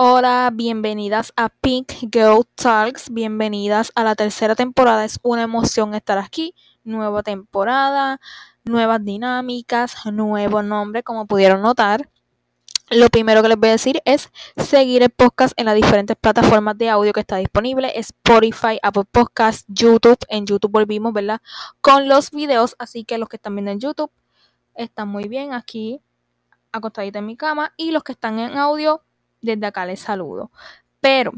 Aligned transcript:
Hola, 0.00 0.52
bienvenidas 0.54 1.32
a 1.34 1.48
Pink 1.48 1.90
Girl 2.12 2.46
Talks, 2.54 3.10
bienvenidas 3.10 3.90
a 3.96 4.04
la 4.04 4.14
tercera 4.14 4.54
temporada. 4.54 5.04
Es 5.04 5.18
una 5.24 5.42
emoción 5.42 5.92
estar 5.92 6.18
aquí. 6.18 6.54
Nueva 6.84 7.24
temporada, 7.24 8.20
nuevas 8.62 9.04
dinámicas, 9.04 9.96
nuevo 10.12 10.62
nombre, 10.62 11.02
como 11.02 11.26
pudieron 11.26 11.62
notar. 11.62 12.08
Lo 12.90 13.08
primero 13.08 13.42
que 13.42 13.48
les 13.48 13.58
voy 13.58 13.70
a 13.70 13.72
decir 13.72 14.00
es 14.04 14.30
seguir 14.56 15.02
el 15.02 15.10
podcast 15.10 15.52
en 15.56 15.66
las 15.66 15.74
diferentes 15.74 16.16
plataformas 16.16 16.78
de 16.78 16.90
audio 16.90 17.12
que 17.12 17.18
está 17.18 17.38
disponible, 17.38 17.90
Spotify, 17.98 18.78
Apple 18.80 19.02
Podcasts, 19.10 19.64
YouTube. 19.66 20.18
En 20.28 20.46
YouTube 20.46 20.70
volvimos, 20.70 21.12
¿verdad? 21.12 21.40
Con 21.80 22.06
los 22.08 22.30
videos, 22.30 22.76
así 22.78 23.02
que 23.02 23.18
los 23.18 23.28
que 23.28 23.34
están 23.34 23.56
viendo 23.56 23.72
en 23.72 23.80
YouTube 23.80 24.12
están 24.76 25.08
muy 25.08 25.26
bien 25.26 25.54
aquí 25.54 26.00
acostadita 26.70 27.18
en 27.18 27.26
mi 27.26 27.36
cama 27.36 27.72
y 27.76 27.90
los 27.90 28.04
que 28.04 28.12
están 28.12 28.38
en 28.38 28.56
audio 28.56 29.02
desde 29.40 29.66
acá 29.66 29.86
les 29.86 30.00
saludo. 30.00 30.50
Pero 31.00 31.32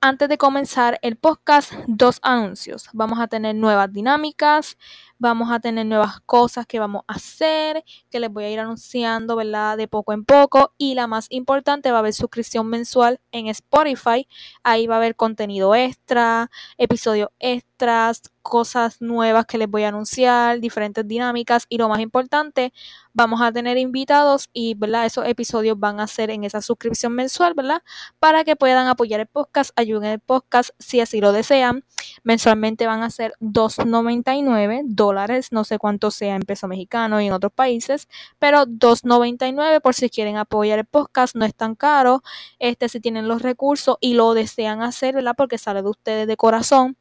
antes 0.00 0.28
de 0.28 0.38
comenzar 0.38 0.98
el 1.02 1.16
podcast, 1.16 1.72
dos 1.86 2.20
anuncios. 2.22 2.88
Vamos 2.92 3.18
a 3.18 3.26
tener 3.26 3.54
nuevas 3.54 3.92
dinámicas, 3.92 4.78
vamos 5.18 5.50
a 5.50 5.60
tener 5.60 5.86
nuevas 5.86 6.20
cosas 6.20 6.66
que 6.66 6.78
vamos 6.78 7.02
a 7.06 7.14
hacer, 7.14 7.84
que 8.10 8.20
les 8.20 8.30
voy 8.30 8.44
a 8.44 8.50
ir 8.50 8.60
anunciando, 8.60 9.36
¿verdad? 9.36 9.76
De 9.76 9.88
poco 9.88 10.12
en 10.12 10.24
poco. 10.24 10.72
Y 10.78 10.94
la 10.94 11.06
más 11.06 11.26
importante, 11.30 11.90
va 11.90 11.98
a 11.98 12.00
haber 12.00 12.14
suscripción 12.14 12.66
mensual 12.68 13.20
en 13.32 13.46
Spotify. 13.48 14.28
Ahí 14.62 14.86
va 14.86 14.96
a 14.96 14.98
haber 14.98 15.16
contenido 15.16 15.74
extra, 15.74 16.50
episodios 16.78 17.30
extras, 17.38 18.22
cosas 18.42 19.00
nuevas 19.00 19.44
que 19.46 19.58
les 19.58 19.68
voy 19.68 19.82
a 19.82 19.88
anunciar, 19.88 20.60
diferentes 20.60 21.06
dinámicas. 21.06 21.66
Y 21.68 21.78
lo 21.78 21.88
más 21.88 22.00
importante, 22.00 22.72
vamos 23.12 23.40
a 23.42 23.50
tener 23.50 23.76
invitados 23.76 24.48
y, 24.52 24.74
¿verdad? 24.74 25.06
Esos 25.06 25.26
episodios 25.26 25.78
van 25.78 25.98
a 26.00 26.06
ser 26.06 26.30
en 26.30 26.44
esa 26.44 26.62
suscripción 26.62 27.12
mensual, 27.12 27.54
¿verdad? 27.54 27.82
Para 28.20 28.44
que 28.44 28.54
puedan 28.54 28.86
apoyar 28.86 29.20
el 29.20 29.26
podcast, 29.26 29.72
ayuden 29.76 30.10
el 30.10 30.20
podcast 30.20 30.70
si 30.78 31.00
así 31.00 31.20
lo 31.20 31.32
desean. 31.32 31.84
Mensualmente 32.22 32.86
van 32.86 33.02
a 33.02 33.10
ser 33.10 33.34
2.99 33.40 34.82
dólares, 35.06 35.52
no 35.52 35.64
sé 35.64 35.78
cuánto 35.78 36.10
sea 36.10 36.34
en 36.36 36.42
peso 36.42 36.68
mexicano 36.68 37.20
y 37.20 37.26
en 37.26 37.32
otros 37.32 37.52
países, 37.52 38.08
pero 38.38 38.66
2.99 38.66 39.80
por 39.80 39.94
si 39.94 40.10
quieren 40.10 40.36
apoyar 40.36 40.78
el 40.78 40.86
podcast, 40.86 41.36
no 41.36 41.44
es 41.44 41.54
tan 41.54 41.74
caro. 41.74 42.22
Este 42.58 42.88
si 42.88 43.00
tienen 43.00 43.28
los 43.28 43.42
recursos 43.42 43.96
y 44.00 44.14
lo 44.14 44.34
desean 44.34 44.82
hacer, 44.82 45.14
¿verdad? 45.14 45.34
Porque 45.36 45.58
sale 45.58 45.82
de 45.82 45.88
ustedes 45.88 46.26
de 46.26 46.36
corazón 46.36 46.96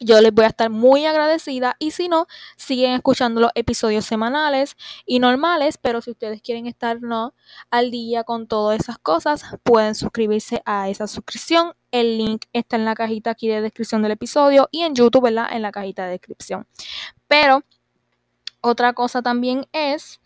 yo 0.00 0.20
les 0.20 0.32
voy 0.32 0.44
a 0.44 0.48
estar 0.48 0.70
muy 0.70 1.06
agradecida 1.06 1.76
y 1.78 1.92
si 1.92 2.08
no, 2.08 2.26
siguen 2.56 2.92
escuchando 2.92 3.40
los 3.40 3.50
episodios 3.54 4.04
semanales 4.04 4.76
y 5.06 5.20
normales, 5.20 5.78
pero 5.78 6.00
si 6.02 6.10
ustedes 6.10 6.42
quieren 6.42 6.66
estar 6.66 7.00
no 7.00 7.34
al 7.70 7.90
día 7.90 8.24
con 8.24 8.46
todas 8.46 8.80
esas 8.80 8.98
cosas, 8.98 9.44
pueden 9.62 9.94
suscribirse 9.94 10.62
a 10.66 10.88
esa 10.88 11.06
suscripción. 11.06 11.72
El 11.92 12.18
link 12.18 12.44
está 12.52 12.76
en 12.76 12.84
la 12.84 12.94
cajita 12.94 13.30
aquí 13.30 13.48
de 13.48 13.62
descripción 13.62 14.02
del 14.02 14.12
episodio 14.12 14.68
y 14.70 14.82
en 14.82 14.94
YouTube, 14.94 15.22
¿verdad? 15.22 15.48
En 15.52 15.62
la 15.62 15.72
cajita 15.72 16.04
de 16.04 16.10
descripción. 16.12 16.66
Pero 17.28 17.62
otra 18.60 18.92
cosa 18.92 19.22
también 19.22 19.66
es 19.72 20.20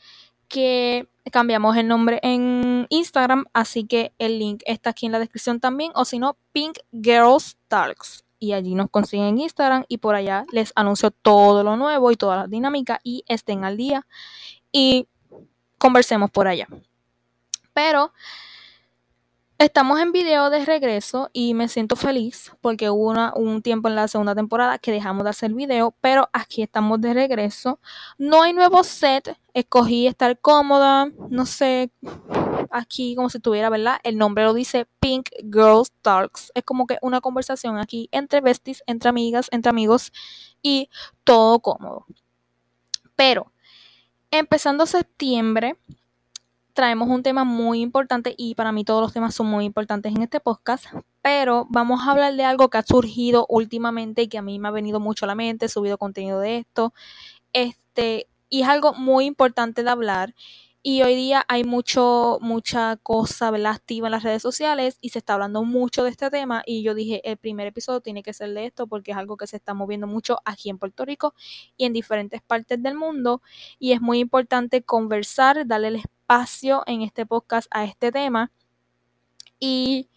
que 0.49 1.09
cambiamos 1.31 1.77
el 1.77 1.87
nombre 1.87 2.19
en 2.23 2.87
Instagram, 2.89 3.47
así 3.53 3.85
que 3.85 4.13
el 4.19 4.39
link 4.39 4.63
está 4.67 4.91
aquí 4.91 5.07
en 5.07 5.13
la 5.13 5.19
descripción 5.19 5.61
también, 5.61 5.93
o 5.95 6.05
si 6.05 6.19
no, 6.19 6.37
Pink 6.53 6.79
Girls 6.93 7.57
Talks 7.69 8.25
y 8.41 8.55
allí 8.55 8.75
nos 8.75 8.91
consiguen 8.91 9.27
en 9.27 9.39
Instagram 9.39 9.85
y 9.87 9.99
por 9.99 10.15
allá 10.15 10.45
les 10.51 10.73
anuncio 10.75 11.11
todo 11.11 11.63
lo 11.63 11.77
nuevo 11.77 12.11
y 12.11 12.17
todas 12.17 12.39
las 12.39 12.51
dinámicas 12.51 12.99
y 13.05 13.23
estén 13.29 13.65
al 13.65 13.77
día 13.77 14.07
y 14.73 15.07
conversemos 15.79 16.31
por 16.31 16.49
allá. 16.49 16.67
Pero 17.75 18.13
estamos 19.61 20.01
en 20.01 20.11
video 20.11 20.49
de 20.49 20.65
regreso 20.65 21.29
y 21.35 21.53
me 21.53 21.69
siento 21.69 21.95
feliz 21.95 22.51
porque 22.63 22.89
hubo 22.89 23.13
un 23.35 23.61
tiempo 23.61 23.89
en 23.89 23.95
la 23.95 24.09
segunda 24.09 24.35
temporada 24.35 24.79
que 24.79 24.91
dejamos 24.91 25.25
de 25.25 25.31
hacer 25.31 25.53
video, 25.53 25.95
pero 26.01 26.31
aquí 26.33 26.63
estamos 26.63 26.99
de 27.03 27.13
regreso. 27.13 27.79
No 28.17 28.43
hay 28.43 28.55
nuevo 28.55 28.83
set, 28.83 29.39
escogí 29.53 30.07
estar 30.07 30.39
cómoda, 30.41 31.11
no 31.29 31.45
sé, 31.45 31.91
aquí 32.71 33.15
como 33.15 33.29
si 33.29 33.39
tuviera, 33.39 33.69
¿verdad? 33.69 33.99
El 34.03 34.17
nombre 34.17 34.45
lo 34.45 34.55
dice 34.55 34.87
Pink 34.99 35.29
Girls 35.43 35.93
Talks. 36.01 36.53
Es 36.55 36.65
como 36.65 36.87
que 36.87 36.97
una 37.03 37.21
conversación 37.21 37.77
aquí 37.77 38.09
entre 38.13 38.41
besties, 38.41 38.83
entre 38.87 39.11
amigas, 39.11 39.49
entre 39.53 39.69
amigos 39.69 40.11
y 40.63 40.89
todo 41.23 41.61
cómodo. 41.61 42.07
Pero, 43.15 43.53
empezando 44.31 44.87
septiembre, 44.87 45.77
traemos 46.73 47.09
un 47.09 47.23
tema 47.23 47.45
muy 47.45 47.81
importante 47.81 48.35
y 48.37 48.55
para 48.55 48.73
mí 48.73 48.85
todos 48.85 49.03
los 49.03 49.13
temas 49.13 49.35
son 49.35 49.47
muy 49.47 49.65
importantes 49.65 50.15
en 50.15 50.23
este 50.23 50.41
podcast, 50.41 50.87
pero 51.23 51.67
vamos 51.71 52.01
a 52.01 52.13
hablar 52.13 52.35
de 52.35 52.45
algo 52.45 52.71
que 52.71 52.79
ha 52.79 52.83
surgido 52.83 53.47
últimamente 53.49 54.23
y 54.23 54.29
que 54.29 54.39
a 54.39 54.43
mí 54.43 54.59
me 54.59 54.69
ha 54.69 54.73
venido 54.73 55.01
mucho 55.01 55.25
a 55.25 55.29
la 55.29 55.35
mente, 55.35 55.67
he 55.67 55.69
subido 55.69 55.99
contenido 55.99 56.41
de 56.41 56.59
esto, 56.59 56.93
este, 57.53 58.29
y 58.49 58.63
es 58.63 58.69
algo 58.69 58.95
muy 58.95 59.27
importante 59.27 59.83
de 59.83 59.91
hablar 59.91 60.35
y 60.83 61.03
hoy 61.03 61.15
día 61.15 61.45
hay 61.49 61.63
mucho, 61.65 62.39
mucha 62.41 62.97
cosa 62.97 63.51
¿verdad? 63.51 63.83
en 63.87 64.11
las 64.11 64.23
redes 64.23 64.41
sociales 64.41 64.97
y 65.03 65.11
se 65.11 65.19
está 65.19 65.35
hablando 65.35 65.63
mucho 65.63 66.05
de 66.05 66.11
este 66.11 66.31
tema. 66.31 66.63
Y 66.65 66.83
yo 66.83 66.95
dije, 66.95 67.21
el 67.31 67.37
primer 67.37 67.67
episodio 67.67 68.01
tiene 68.01 68.23
que 68.23 68.33
ser 68.33 68.55
de 68.55 68.65
esto 68.65 68.87
porque 68.87 69.11
es 69.11 69.19
algo 69.19 69.37
que 69.37 69.47
se 69.47 69.57
está 69.57 69.75
moviendo 69.75 70.07
mucho 70.07 70.39
aquí 70.47 70.71
en 70.71 70.79
Puerto 70.79 71.05
Rico 71.05 71.35
y 71.77 71.85
en 71.85 71.93
diferentes 71.93 72.41
partes 72.41 72.83
del 72.83 72.95
mundo. 72.95 73.43
Y 73.79 73.93
es 73.93 74.01
muy 74.01 74.21
importante 74.21 74.83
conversar, 74.83 75.67
darle 75.67 75.89
el 75.89 75.97
espacio 75.97 76.20
en 76.87 77.03
este 77.03 77.27
podcast 77.27 77.67
a 77.73 77.85
este 77.85 78.13
tema. 78.13 78.53
Y 79.59 80.09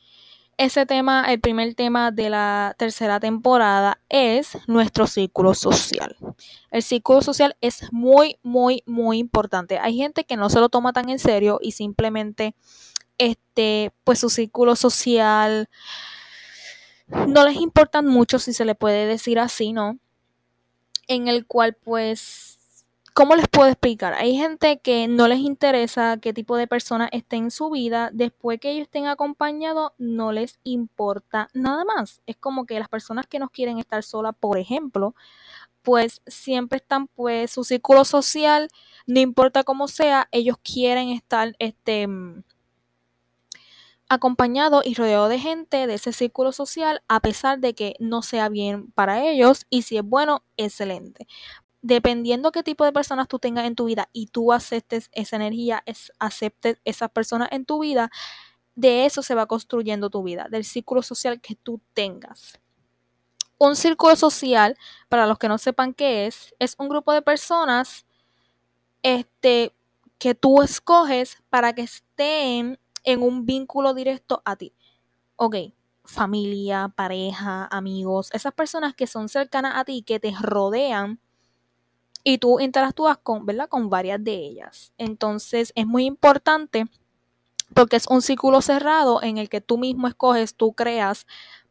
ese 0.58 0.86
tema, 0.86 1.26
el 1.34 1.40
primer 1.40 1.74
tema 1.74 2.12
de 2.12 2.30
la 2.30 2.76
tercera 2.78 3.20
temporada 3.20 4.00
es 4.10 4.60
nuestro 4.68 5.08
círculo 5.08 5.56
social. 5.56 6.16
El 6.70 6.84
círculo 6.84 7.24
social 7.24 7.58
es 7.62 7.92
muy, 7.92 8.38
muy, 8.44 8.84
muy 8.86 9.18
importante. 9.18 9.80
Hay 9.80 9.98
gente 9.98 10.24
que 10.24 10.38
no 10.38 10.52
se 10.52 10.60
lo 10.60 10.70
toma 10.70 10.94
tan 10.94 11.10
en 11.10 11.18
serio 11.18 11.58
y 11.60 11.72
simplemente, 11.72 12.54
este, 13.18 13.92
pues 14.04 14.20
su 14.20 14.30
círculo 14.30 14.76
social 14.76 15.68
no 17.08 17.44
les 17.44 17.56
importa 17.56 18.04
mucho 18.04 18.38
si 18.38 18.54
se 18.54 18.66
le 18.66 18.76
puede 18.76 19.08
decir 19.08 19.40
así, 19.40 19.74
¿no? 19.74 19.98
En 21.08 21.28
el 21.28 21.48
cual 21.48 21.74
pues 21.74 22.60
¿Cómo 23.14 23.36
les 23.36 23.48
puedo 23.48 23.70
explicar? 23.70 24.16
Hay 24.16 24.36
gente 24.36 24.80
que 24.80 25.08
no 25.08 25.28
les 25.28 25.38
interesa 25.38 26.18
qué 26.18 26.34
tipo 26.34 26.58
de 26.58 26.66
persona 26.66 27.10
esté 27.12 27.36
en 27.36 27.52
su 27.52 27.70
vida. 27.70 28.10
Después 28.12 28.60
que 28.60 28.72
ellos 28.72 28.84
estén 28.84 29.06
acompañados, 29.06 29.92
no 30.00 30.32
les 30.32 30.58
importa 30.64 31.48
nada 31.54 31.86
más. 31.86 32.24
Es 32.26 32.38
como 32.38 32.66
que 32.66 32.80
las 32.80 32.90
personas 32.90 33.28
que 33.28 33.38
no 33.38 33.50
quieren 33.50 33.78
estar 33.78 34.02
solas, 34.02 34.34
por 34.40 34.58
ejemplo, 34.58 35.14
pues 35.84 36.22
siempre 36.28 36.78
están, 36.78 37.08
pues, 37.08 37.52
su 37.52 37.64
círculo 37.64 38.06
social, 38.06 38.70
no 39.08 39.20
importa 39.20 39.64
cómo 39.64 39.88
sea, 39.88 40.28
ellos 40.32 40.58
quieren 40.64 41.10
estar, 41.10 41.56
este, 41.60 42.08
acompañado 44.10 44.82
y 44.86 44.94
rodeado 44.96 45.28
de 45.28 45.40
gente 45.40 45.88
de 45.88 45.96
ese 45.96 46.14
círculo 46.14 46.52
social 46.52 47.02
a 47.08 47.20
pesar 47.20 47.60
de 47.60 47.74
que 47.74 47.96
no 48.00 48.22
sea 48.22 48.50
bien 48.50 48.92
para 48.92 49.24
ellos 49.26 49.66
y 49.70 49.84
si 49.84 49.98
es 49.98 50.04
bueno, 50.04 50.44
excelente 50.58 51.28
dependiendo 51.84 52.54
qué 52.54 52.64
tipo 52.64 52.86
de 52.86 52.94
personas 52.94 53.28
tú 53.28 53.40
tengas 53.40 53.66
en 53.66 53.76
tu 53.76 53.86
vida 53.86 54.10
y 54.14 54.28
tú 54.28 54.54
aceptes 54.54 55.10
esa 55.12 55.36
energía, 55.36 55.84
aceptes 56.18 56.80
esas 56.86 57.12
personas 57.12 57.50
en 57.52 57.66
tu 57.66 57.80
vida, 57.80 58.10
de 58.74 59.06
eso 59.06 59.22
se 59.22 59.36
va 59.36 59.46
construyendo 59.46 60.10
tu 60.10 60.24
vida, 60.24 60.48
del 60.50 60.64
círculo 60.64 61.04
social 61.04 61.42
que 61.42 61.56
tú 61.56 61.82
tengas. 61.94 62.58
Un 63.58 63.76
círculo 63.76 64.16
social, 64.16 64.78
para 65.10 65.28
los 65.28 65.38
que 65.38 65.50
no 65.50 65.58
sepan 65.58 65.94
qué 65.94 66.26
es, 66.26 66.56
es 66.58 66.76
un 66.80 66.88
grupo 66.88 67.12
de 67.12 67.22
personas 67.22 68.06
este, 69.04 69.76
que 70.18 70.36
tú 70.36 70.62
escoges 70.62 71.44
para 71.50 71.74
que 71.74 71.82
estén 71.82 72.80
en 73.04 73.22
un 73.22 73.46
vínculo 73.46 73.94
directo 73.94 74.42
a 74.46 74.56
ti. 74.56 74.74
Ok, 75.36 75.58
familia, 76.06 76.94
pareja, 76.96 77.68
amigos, 77.70 78.30
esas 78.32 78.54
personas 78.54 78.96
que 78.96 79.06
son 79.06 79.28
cercanas 79.28 79.74
a 79.76 79.84
ti, 79.84 80.02
que 80.02 80.22
te 80.22 80.34
rodean 80.40 81.20
y 82.24 82.38
tú 82.38 82.60
interactúas 82.60 83.18
con, 83.18 83.46
¿verdad? 83.46 83.70
con 83.70 83.90
varias 83.90 84.24
de 84.24 84.34
ellas. 84.34 84.94
Entonces 84.98 85.72
es 85.76 85.86
muy 85.86 86.06
importante 86.06 86.86
porque 87.74 87.96
es 87.96 88.08
un 88.08 88.22
círculo 88.22 88.62
cerrado 88.62 89.22
en 89.24 89.38
el 89.38 89.50
que 89.50 89.62
tú 89.62 89.78
mismo 89.78 90.08
escoges, 90.08 90.56
tú 90.56 90.74
creas 90.74 91.26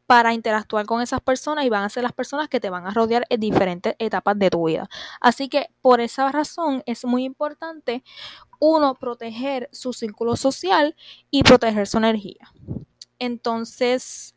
para 0.06 0.34
interactuar 0.34 0.84
con 0.84 1.00
esas 1.00 1.20
personas 1.20 1.64
y 1.64 1.70
van 1.70 1.84
a 1.84 1.88
ser 1.88 2.02
las 2.02 2.12
personas 2.12 2.48
que 2.48 2.60
te 2.60 2.70
van 2.70 2.86
a 2.86 2.90
rodear 2.90 3.24
en 3.30 3.40
diferentes 3.40 3.94
etapas 3.98 4.38
de 4.38 4.50
tu 4.50 4.66
vida. 4.66 4.88
Así 5.20 5.48
que 5.48 5.70
por 5.80 6.00
esa 6.00 6.30
razón 6.30 6.82
es 6.86 7.04
muy 7.04 7.24
importante 7.24 8.02
uno 8.58 8.94
proteger 8.94 9.70
su 9.72 9.92
círculo 9.92 10.36
social 10.36 10.96
y 11.30 11.42
proteger 11.42 11.86
su 11.86 11.98
energía. 11.98 12.52
Entonces, 13.18 14.34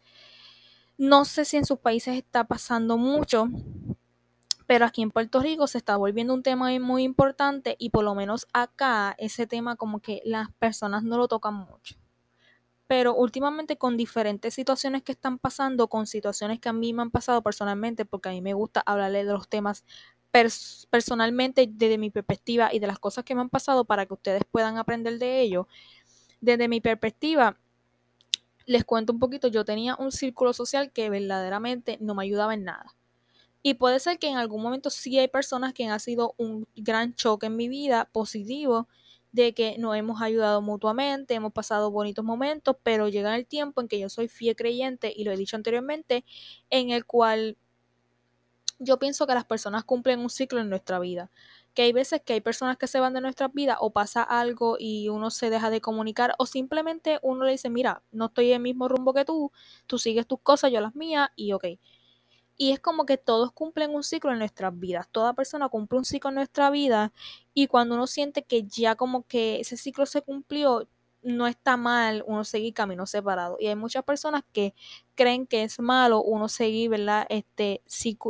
no 0.98 1.26
sé 1.26 1.44
si 1.44 1.58
en 1.58 1.66
sus 1.66 1.80
países 1.80 2.16
está 2.16 2.46
pasando 2.46 2.98
mucho, 2.98 3.50
pero 4.68 4.86
aquí 4.86 5.02
en 5.02 5.12
Puerto 5.12 5.40
Rico 5.42 5.68
se 5.68 5.78
está 5.78 5.98
volviendo 5.98 6.34
un 6.34 6.44
tema 6.44 6.70
muy 6.80 7.04
importante 7.04 7.76
y 7.80 7.90
por 7.92 8.04
lo 8.04 8.16
menos 8.16 8.48
acá 8.54 9.16
ese 9.18 9.48
tema 9.48 9.76
como 9.76 10.00
que 10.00 10.22
las 10.26 10.52
personas 10.54 11.04
no 11.04 11.18
lo 11.18 11.28
tocan 11.28 11.54
mucho. 11.56 11.96
pero 12.88 13.16
últimamente 13.16 13.78
con 13.78 13.98
diferentes 13.98 14.54
situaciones 14.54 15.02
que 15.04 15.12
están 15.14 15.40
pasando, 15.40 15.88
con 15.88 16.06
situaciones 16.08 16.60
que 16.60 16.70
a 16.70 16.74
mí 16.74 16.94
me 16.94 17.02
han 17.02 17.12
pasado 17.12 17.42
personalmente, 17.42 18.06
porque 18.06 18.30
a 18.30 18.32
mí 18.32 18.42
me 18.42 18.54
gusta 18.54 18.82
hablarle 18.86 19.26
de 19.26 19.34
los 19.34 19.48
temas 19.50 19.84
personalmente 20.90 21.68
desde 21.72 21.98
mi 21.98 22.10
perspectiva 22.12 22.74
y 22.74 22.80
de 22.80 22.88
las 22.88 23.00
cosas 23.00 23.24
que 23.24 23.36
me 23.36 23.42
han 23.42 23.50
pasado 23.50 23.86
para 23.86 24.06
que 24.06 24.14
ustedes 24.14 24.44
puedan 24.52 24.78
aprender 24.78 25.18
de 25.18 25.42
ello. 25.42 25.68
Desde 26.42 26.68
mi 26.68 26.82
perspectiva, 26.82 27.58
les 28.66 28.84
cuento 28.86 29.14
un 29.14 29.20
poquito, 29.20 29.48
yo 29.48 29.66
tenía 29.66 29.96
un 29.96 30.12
círculo 30.12 30.54
social 30.54 30.92
que 30.92 31.10
verdaderamente 31.10 31.98
no 32.02 32.16
me 32.16 32.24
ayudaba 32.24 32.54
en 32.54 32.66
nada. 32.66 32.96
Y 33.68 33.74
puede 33.74 34.00
ser 34.00 34.20
que 34.20 34.28
en 34.28 34.38
algún 34.38 34.62
momento 34.62 34.92
sí 34.92 35.18
hay 35.18 35.28
personas 35.28 35.74
que 35.74 35.88
han 35.88 36.00
sido 36.00 36.36
un 36.38 36.68
gran 36.76 37.16
choque 37.16 37.48
en 37.48 37.56
mi 37.56 37.68
vida 37.68 38.08
positivo, 38.12 38.88
de 39.32 39.56
que 39.56 39.80
nos 39.80 39.96
hemos 39.96 40.22
ayudado 40.22 40.62
mutuamente, 40.62 41.34
hemos 41.34 41.52
pasado 41.52 41.90
bonitos 41.90 42.24
momentos, 42.24 42.76
pero 42.84 43.10
llega 43.10 43.36
el 43.36 43.48
tiempo 43.48 43.82
en 43.82 43.88
que 43.88 44.00
yo 44.00 44.08
soy 44.08 44.28
fiel 44.28 44.56
creyente, 44.56 45.12
y 45.16 45.24
lo 45.24 45.32
he 45.32 45.36
dicho 45.36 45.56
anteriormente, 45.56 46.26
en 46.70 46.92
el 46.92 47.06
cual 47.08 47.58
yo 48.78 49.00
pienso 49.00 49.26
que 49.26 49.34
las 49.34 49.46
personas 49.46 49.84
cumplen 49.84 50.20
un 50.20 50.30
ciclo 50.30 50.60
en 50.60 50.70
nuestra 50.70 51.00
vida. 51.00 51.32
Que 51.74 51.82
hay 51.82 51.92
veces 51.92 52.22
que 52.24 52.34
hay 52.34 52.42
personas 52.42 52.78
que 52.78 52.86
se 52.86 53.00
van 53.00 53.16
de 53.16 53.22
nuestra 53.22 53.48
vida 53.48 53.78
o 53.80 53.90
pasa 53.92 54.22
algo 54.22 54.78
y 54.80 55.10
uno 55.10 55.32
se 55.32 55.50
deja 55.50 55.72
de 55.72 55.82
comunicar 55.82 56.36
o 56.38 56.46
simplemente 56.46 57.18
uno 57.24 57.46
le 57.46 57.54
dice, 57.54 57.72
mira, 57.72 58.04
no 58.12 58.28
estoy 58.28 58.50
en 58.50 58.58
el 58.58 58.62
mismo 58.62 58.88
rumbo 58.88 59.12
que 59.16 59.26
tú, 59.26 59.52
tú 59.88 59.98
sigues 59.98 60.28
tus 60.28 60.40
cosas, 60.40 60.72
yo 60.72 60.82
las 60.82 60.94
mías 60.94 61.30
y 61.36 61.52
ok. 61.54 61.66
Y 62.58 62.72
es 62.72 62.80
como 62.80 63.06
que 63.06 63.18
todos 63.18 63.52
cumplen 63.52 63.94
un 63.94 64.04
ciclo 64.04 64.32
en 64.32 64.40
nuestras 64.40 64.78
vidas. 64.80 65.08
Toda 65.12 65.34
persona 65.34 65.70
cumple 65.70 66.00
un 66.00 66.06
ciclo 66.06 66.30
en 66.30 66.36
nuestra 66.36 66.70
vida 66.70 67.12
y 67.54 67.68
cuando 67.68 67.96
uno 67.96 68.08
siente 68.08 68.44
que 68.44 68.64
ya 68.64 68.96
como 68.96 69.24
que 69.28 69.60
ese 69.60 69.78
ciclo 69.78 70.06
se 70.06 70.22
cumplió, 70.22 70.88
no 71.22 71.48
está 71.48 71.76
mal 71.76 72.24
uno 72.28 72.44
seguir 72.44 72.74
camino 72.74 73.06
separado. 73.08 73.58
Y 73.60 73.68
hay 73.68 73.76
muchas 73.76 74.04
personas 74.04 74.44
que 74.54 74.74
creen 75.16 75.48
que 75.48 75.64
es 75.64 75.80
malo 75.80 76.22
uno 76.22 76.48
seguir, 76.48 76.92
¿verdad? 76.92 77.26
Este 77.30 77.82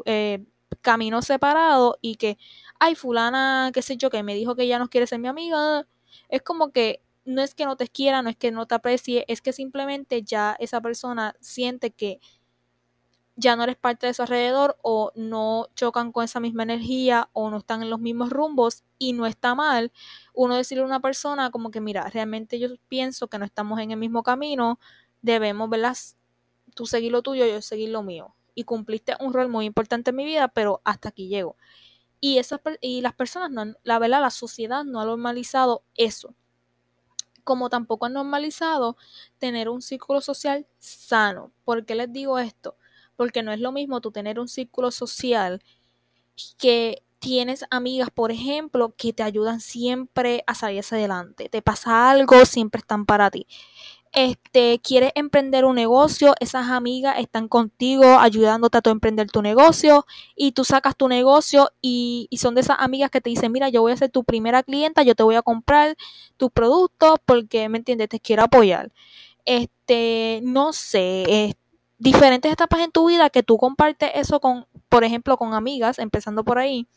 eh, 0.05 0.45
camino 0.81 1.21
separado 1.21 1.97
y 2.01 2.15
que, 2.15 2.37
ay, 2.79 2.95
fulana, 2.95 3.71
qué 3.73 3.81
sé 3.81 3.97
yo, 3.97 4.09
que 4.09 4.23
me 4.23 4.35
dijo 4.35 4.55
que 4.55 4.67
ya 4.67 4.79
no 4.79 4.89
quiere 4.89 5.07
ser 5.07 5.19
mi 5.19 5.27
amiga. 5.27 5.87
Es 6.29 6.41
como 6.41 6.71
que 6.71 7.01
no 7.25 7.41
es 7.41 7.55
que 7.55 7.65
no 7.65 7.75
te 7.75 7.87
quiera, 7.87 8.21
no 8.21 8.29
es 8.29 8.37
que 8.37 8.51
no 8.51 8.67
te 8.67 8.75
aprecie, 8.75 9.25
es 9.27 9.41
que 9.41 9.51
simplemente 9.53 10.21
ya 10.23 10.55
esa 10.59 10.79
persona 10.81 11.35
siente 11.41 11.91
que 11.91 12.19
ya 13.35 13.55
no 13.55 13.63
eres 13.63 13.75
parte 13.75 14.07
de 14.07 14.13
su 14.13 14.21
alrededor 14.21 14.77
o 14.81 15.11
no 15.15 15.67
chocan 15.75 16.11
con 16.11 16.23
esa 16.23 16.39
misma 16.39 16.63
energía 16.63 17.29
o 17.33 17.49
no 17.49 17.57
están 17.57 17.81
en 17.81 17.89
los 17.89 17.99
mismos 17.99 18.29
rumbos 18.29 18.83
y 18.97 19.13
no 19.13 19.25
está 19.25 19.55
mal 19.55 19.91
uno 20.33 20.55
decirle 20.55 20.83
a 20.83 20.87
una 20.87 20.99
persona 21.01 21.49
como 21.51 21.71
que 21.71 21.81
mira, 21.81 22.09
realmente 22.09 22.59
yo 22.59 22.69
pienso 22.87 23.27
que 23.27 23.37
no 23.39 23.45
estamos 23.45 23.79
en 23.79 23.91
el 23.91 23.97
mismo 23.97 24.23
camino, 24.23 24.79
debemos, 25.21 25.69
¿verdad? 25.69 25.97
Tú 26.75 26.85
seguir 26.85 27.11
lo 27.11 27.21
tuyo, 27.21 27.45
yo 27.45 27.61
seguir 27.61 27.89
lo 27.89 28.03
mío. 28.03 28.35
Y 28.53 28.63
cumpliste 28.63 29.15
un 29.19 29.33
rol 29.33 29.49
muy 29.49 29.65
importante 29.65 30.11
en 30.11 30.15
mi 30.15 30.25
vida, 30.25 30.47
pero 30.49 30.81
hasta 30.85 31.09
aquí 31.09 31.27
llego. 31.27 31.57
Y, 32.21 32.37
esas, 32.37 32.59
y 32.81 33.01
las 33.01 33.13
personas, 33.13 33.51
no, 33.51 33.75
la 33.83 33.99
verdad, 33.99 34.21
la 34.21 34.29
sociedad 34.29 34.83
no 34.83 35.01
ha 35.01 35.05
normalizado 35.05 35.83
eso. 35.95 36.35
Como 37.43 37.69
tampoco 37.69 38.07
ha 38.07 38.09
normalizado 38.09 38.97
tener 39.37 39.69
un 39.69 39.81
círculo 39.81 40.21
social 40.21 40.67
sano. 40.79 41.51
¿Por 41.63 41.85
qué 41.85 41.95
les 41.95 42.11
digo 42.11 42.39
esto? 42.39 42.75
Porque 43.15 43.43
no 43.43 43.51
es 43.51 43.59
lo 43.59 43.71
mismo 43.71 44.01
tú 44.01 44.11
tener 44.11 44.39
un 44.39 44.47
círculo 44.47 44.91
social 44.91 45.61
que 46.57 47.03
tienes 47.19 47.65
amigas, 47.71 48.09
por 48.13 48.31
ejemplo, 48.31 48.93
que 48.95 49.13
te 49.13 49.23
ayudan 49.23 49.59
siempre 49.59 50.43
a 50.47 50.53
salir 50.53 50.81
hacia 50.81 50.97
adelante. 50.97 51.49
Te 51.49 51.61
pasa 51.61 52.11
algo, 52.11 52.45
siempre 52.45 52.79
están 52.79 53.05
para 53.05 53.31
ti. 53.31 53.47
Este, 54.11 54.79
quieres 54.79 55.11
emprender 55.15 55.65
un 55.65 55.75
negocio, 55.75 56.35
esas 56.39 56.69
amigas 56.69 57.19
están 57.19 57.49
contigo 57.49 58.05
ayudándote 58.19 58.77
a 58.77 58.81
tu 58.81 58.89
emprender 58.89 59.29
tu 59.29 59.41
negocio 59.41 60.05
y 60.37 60.53
tú 60.53 60.63
sacas 60.63 60.95
tu 60.95 61.09
negocio 61.09 61.69
y, 61.81 62.27
y, 62.29 62.37
son 62.37 62.55
de 62.55 62.61
esas 62.61 62.77
amigas 62.79 63.11
que 63.11 63.19
te 63.19 63.29
dicen, 63.29 63.51
mira, 63.51 63.67
yo 63.67 63.81
voy 63.81 63.91
a 63.91 63.97
ser 63.97 64.09
tu 64.11 64.23
primera 64.23 64.63
clienta, 64.63 65.03
yo 65.03 65.15
te 65.15 65.23
voy 65.23 65.35
a 65.35 65.41
comprar 65.41 65.97
tus 66.37 66.49
productos 66.51 67.15
porque, 67.25 67.67
¿me 67.67 67.79
entiendes? 67.79 68.07
Te 68.07 68.21
quiero 68.21 68.43
apoyar. 68.43 68.91
Este, 69.45 70.39
no 70.43 70.73
sé, 70.73 71.23
este, 71.27 71.64
diferentes 71.97 72.51
etapas 72.51 72.81
en 72.81 72.91
tu 72.91 73.07
vida 73.07 73.29
que 73.29 73.43
tú 73.43 73.57
compartes 73.57 74.11
eso 74.15 74.39
con, 74.39 74.67
por 74.89 75.03
ejemplo, 75.03 75.37
con 75.37 75.53
amigas, 75.53 75.99
empezando 75.99 76.43
por 76.43 76.57
ahí, 76.59 76.87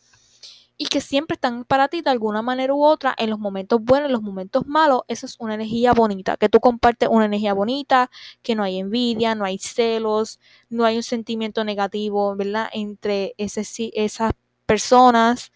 y 0.81 0.85
que 0.85 1.01
siempre 1.01 1.35
están 1.35 1.65
para 1.65 1.89
ti 1.89 2.01
de 2.01 2.09
alguna 2.09 2.41
manera 2.41 2.73
u 2.73 2.85
otra 2.85 3.13
en 3.17 3.29
los 3.29 3.37
momentos 3.37 3.83
buenos, 3.83 4.07
en 4.07 4.13
los 4.13 4.21
momentos 4.21 4.65
malos, 4.65 5.01
eso 5.09 5.25
es 5.25 5.35
una 5.37 5.55
energía 5.55 5.91
bonita, 5.91 6.37
que 6.37 6.47
tú 6.47 6.61
compartes 6.61 7.09
una 7.11 7.25
energía 7.25 7.53
bonita, 7.53 8.09
que 8.41 8.55
no 8.55 8.63
hay 8.63 8.79
envidia, 8.79 9.35
no 9.35 9.43
hay 9.43 9.57
celos, 9.57 10.39
no 10.69 10.85
hay 10.85 10.95
un 10.95 11.03
sentimiento 11.03 11.65
negativo, 11.65 12.33
¿verdad? 12.37 12.69
Entre 12.71 13.35
esas 13.37 14.31
personas. 14.65 15.51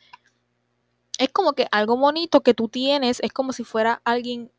Es 1.17 1.29
como 1.29 1.53
que 1.53 1.67
algo 1.71 1.95
bonito 1.95 2.41
que 2.41 2.53
tú 2.53 2.67
tienes, 2.67 3.21
es 3.21 3.31
como 3.31 3.53
si 3.53 3.63
fuera 3.63 4.01
alguien 4.03 4.51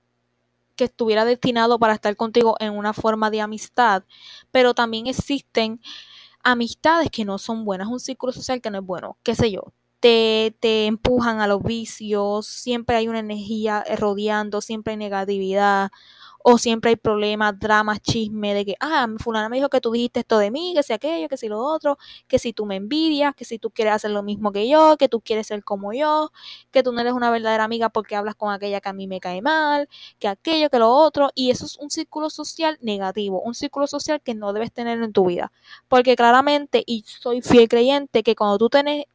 que 0.76 0.84
estuviera 0.84 1.24
destinado 1.24 1.78
para 1.78 1.94
estar 1.94 2.16
contigo 2.16 2.56
en 2.60 2.72
una 2.72 2.92
forma 2.92 3.30
de 3.30 3.40
amistad, 3.40 4.04
pero 4.50 4.74
también 4.74 5.06
existen 5.06 5.80
amistades 6.42 7.10
que 7.10 7.24
no 7.24 7.38
son 7.38 7.64
buenas, 7.64 7.88
un 7.88 8.00
círculo 8.00 8.32
social 8.32 8.60
que 8.60 8.70
no 8.70 8.78
es 8.78 8.84
bueno, 8.84 9.18
qué 9.22 9.34
sé 9.34 9.50
yo, 9.50 9.72
te, 10.00 10.56
te 10.60 10.86
empujan 10.86 11.40
a 11.40 11.46
los 11.46 11.62
vicios, 11.62 12.46
siempre 12.46 12.96
hay 12.96 13.08
una 13.08 13.20
energía 13.20 13.84
rodeando, 13.96 14.60
siempre 14.60 14.92
hay 14.92 14.98
negatividad, 14.98 15.90
o 16.46 16.58
siempre 16.58 16.90
hay 16.90 16.96
problemas, 16.96 17.58
dramas, 17.58 18.02
chisme 18.02 18.52
de 18.52 18.66
que, 18.66 18.76
ah, 18.78 19.06
fulana 19.18 19.48
me 19.48 19.56
dijo 19.56 19.70
que 19.70 19.80
tú 19.80 19.92
dijiste 19.92 20.20
esto 20.20 20.36
de 20.36 20.50
mí, 20.50 20.74
que 20.76 20.82
si 20.82 20.92
aquello, 20.92 21.26
que 21.26 21.38
si 21.38 21.48
lo 21.48 21.58
otro, 21.58 21.96
que 22.28 22.38
si 22.38 22.52
tú 22.52 22.66
me 22.66 22.76
envidias, 22.76 23.34
que 23.34 23.46
si 23.46 23.58
tú 23.58 23.70
quieres 23.70 23.94
hacer 23.94 24.10
lo 24.10 24.22
mismo 24.22 24.52
que 24.52 24.68
yo, 24.68 24.98
que 24.98 25.08
tú 25.08 25.22
quieres 25.22 25.46
ser 25.46 25.64
como 25.64 25.94
yo, 25.94 26.32
que 26.70 26.82
tú 26.82 26.92
no 26.92 27.00
eres 27.00 27.14
una 27.14 27.30
verdadera 27.30 27.64
amiga 27.64 27.88
porque 27.88 28.14
hablas 28.14 28.34
con 28.34 28.52
aquella 28.52 28.82
que 28.82 28.90
a 28.90 28.92
mí 28.92 29.06
me 29.06 29.20
cae 29.20 29.40
mal, 29.40 29.88
que 30.18 30.28
aquello, 30.28 30.68
que 30.68 30.78
lo 30.78 30.90
otro, 30.90 31.30
y 31.34 31.50
eso 31.50 31.64
es 31.64 31.78
un 31.78 31.88
círculo 31.88 32.28
social 32.28 32.76
negativo, 32.82 33.40
un 33.40 33.54
círculo 33.54 33.86
social 33.86 34.20
que 34.22 34.34
no 34.34 34.52
debes 34.52 34.70
tener 34.70 35.02
en 35.02 35.14
tu 35.14 35.24
vida, 35.24 35.50
porque 35.88 36.14
claramente, 36.14 36.82
y 36.86 37.04
soy 37.06 37.40
fiel 37.40 37.68
creyente, 37.70 38.22
que 38.22 38.36
cuando 38.36 38.58
tú 38.58 38.68
tenés 38.68 39.06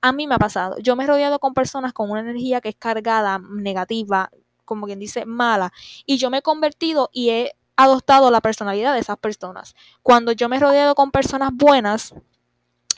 a 0.00 0.12
mí 0.12 0.26
me 0.26 0.36
ha 0.36 0.38
pasado. 0.38 0.78
Yo 0.78 0.96
me 0.96 1.04
he 1.04 1.06
rodeado 1.06 1.38
con 1.40 1.54
personas 1.54 1.92
con 1.92 2.10
una 2.10 2.20
energía 2.20 2.60
que 2.60 2.70
es 2.70 2.76
cargada, 2.76 3.38
negativa, 3.38 4.30
como 4.68 4.86
quien 4.86 5.00
dice, 5.00 5.26
mala. 5.26 5.72
Y 6.06 6.18
yo 6.18 6.30
me 6.30 6.38
he 6.38 6.42
convertido 6.42 7.10
y 7.12 7.30
he 7.30 7.52
adoptado 7.76 8.30
la 8.30 8.40
personalidad 8.40 8.94
de 8.94 9.00
esas 9.00 9.18
personas. 9.18 9.74
Cuando 10.02 10.32
yo 10.32 10.48
me 10.48 10.56
he 10.56 10.60
rodeado 10.60 10.94
con 10.94 11.10
personas 11.10 11.50
buenas, 11.52 12.14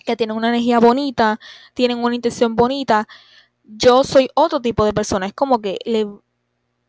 que 0.04 0.16
tienen 0.16 0.36
una 0.36 0.48
energía 0.48 0.80
bonita, 0.80 1.38
tienen 1.74 1.98
una 1.98 2.14
intención 2.14 2.56
bonita, 2.56 3.06
yo 3.62 4.04
soy 4.04 4.28
otro 4.34 4.60
tipo 4.60 4.84
de 4.84 4.92
persona. 4.92 5.26
Es 5.26 5.34
como 5.34 5.60
que 5.60 5.78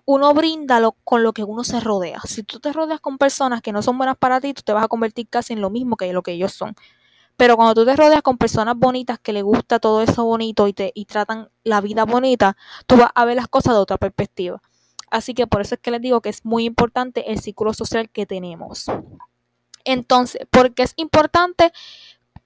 uno 0.06 0.34
brinda 0.34 0.82
con 1.04 1.24
lo 1.24 1.34
que 1.34 1.44
uno 1.44 1.64
se 1.64 1.80
rodea. 1.80 2.22
Si 2.26 2.44
tú 2.44 2.60
te 2.60 2.74
rodeas 2.74 3.00
con 3.00 3.18
personas 3.18 3.62
que 3.62 3.72
no 3.72 3.82
son 3.82 3.98
buenas 3.98 4.18
para 4.18 4.42
ti, 4.42 4.54
tú 4.54 4.62
te 4.64 4.74
vas 4.74 4.86
a 4.86 4.88
convertir 4.88 5.28
casi 5.30 5.54
en 5.54 5.62
lo 5.62 5.70
mismo 5.70 5.98
que 5.98 6.12
lo 6.14 6.24
que 6.24 6.32
ellos 6.32 6.54
son. 6.54 6.76
Pero 7.38 7.56
cuando 7.56 7.74
tú 7.74 7.86
te 7.86 7.96
rodeas 7.96 8.22
con 8.22 8.38
personas 8.38 8.76
bonitas 8.78 9.20
que 9.20 9.34
les 9.34 9.44
gusta 9.44 9.80
todo 9.80 10.02
eso 10.02 10.24
bonito 10.26 10.68
y 10.68 10.74
te 10.74 10.92
y 10.94 11.06
tratan 11.06 11.50
la 11.64 11.82
vida 11.82 12.06
bonita, 12.06 12.56
tú 12.88 12.98
vas 12.98 13.10
a 13.16 13.26
ver 13.26 13.36
las 13.36 13.48
cosas 13.48 13.74
de 13.74 13.80
otra 13.80 13.98
perspectiva. 13.98 14.62
Así 15.12 15.34
que 15.34 15.46
por 15.46 15.62
eso 15.62 15.76
es 15.76 15.82
que 15.82 15.92
les 15.92 16.02
digo 16.02 16.22
que 16.22 16.30
es 16.30 16.46
muy 16.46 16.66
importante 16.66 17.32
el 17.32 17.40
círculo 17.40 17.74
social 17.74 18.10
que 18.10 18.26
tenemos. 18.26 18.86
Entonces, 19.84 20.48
¿por 20.50 20.74
qué 20.74 20.84
es 20.84 20.94
importante? 20.96 21.72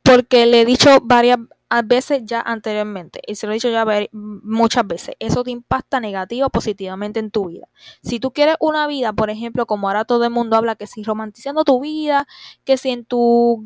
Porque 0.01 0.45
le 0.45 0.61
he 0.61 0.65
dicho 0.65 0.99
varias 1.03 1.39
veces 1.83 2.21
ya 2.25 2.41
anteriormente, 2.41 3.19
y 3.27 3.35
se 3.35 3.47
lo 3.47 3.53
he 3.53 3.55
dicho 3.55 3.69
ya 3.69 3.85
muchas 4.11 4.87
veces, 4.87 5.15
eso 5.19 5.43
te 5.43 5.51
impacta 5.51 5.99
negativo 5.99 6.47
o 6.47 6.49
positivamente 6.49 7.19
en 7.19 7.31
tu 7.31 7.47
vida. 7.49 7.67
Si 8.01 8.19
tú 8.19 8.31
quieres 8.31 8.55
una 8.59 8.87
vida, 8.87 9.13
por 9.13 9.29
ejemplo, 9.29 9.65
como 9.65 9.87
ahora 9.87 10.05
todo 10.05 10.23
el 10.25 10.29
mundo 10.29 10.55
habla, 10.55 10.75
que 10.75 10.87
si 10.87 11.03
romantizando 11.03 11.63
tu 11.63 11.81
vida, 11.81 12.27
que 12.63 12.77
si 12.77 12.91
en 12.91 13.05
tu 13.05 13.65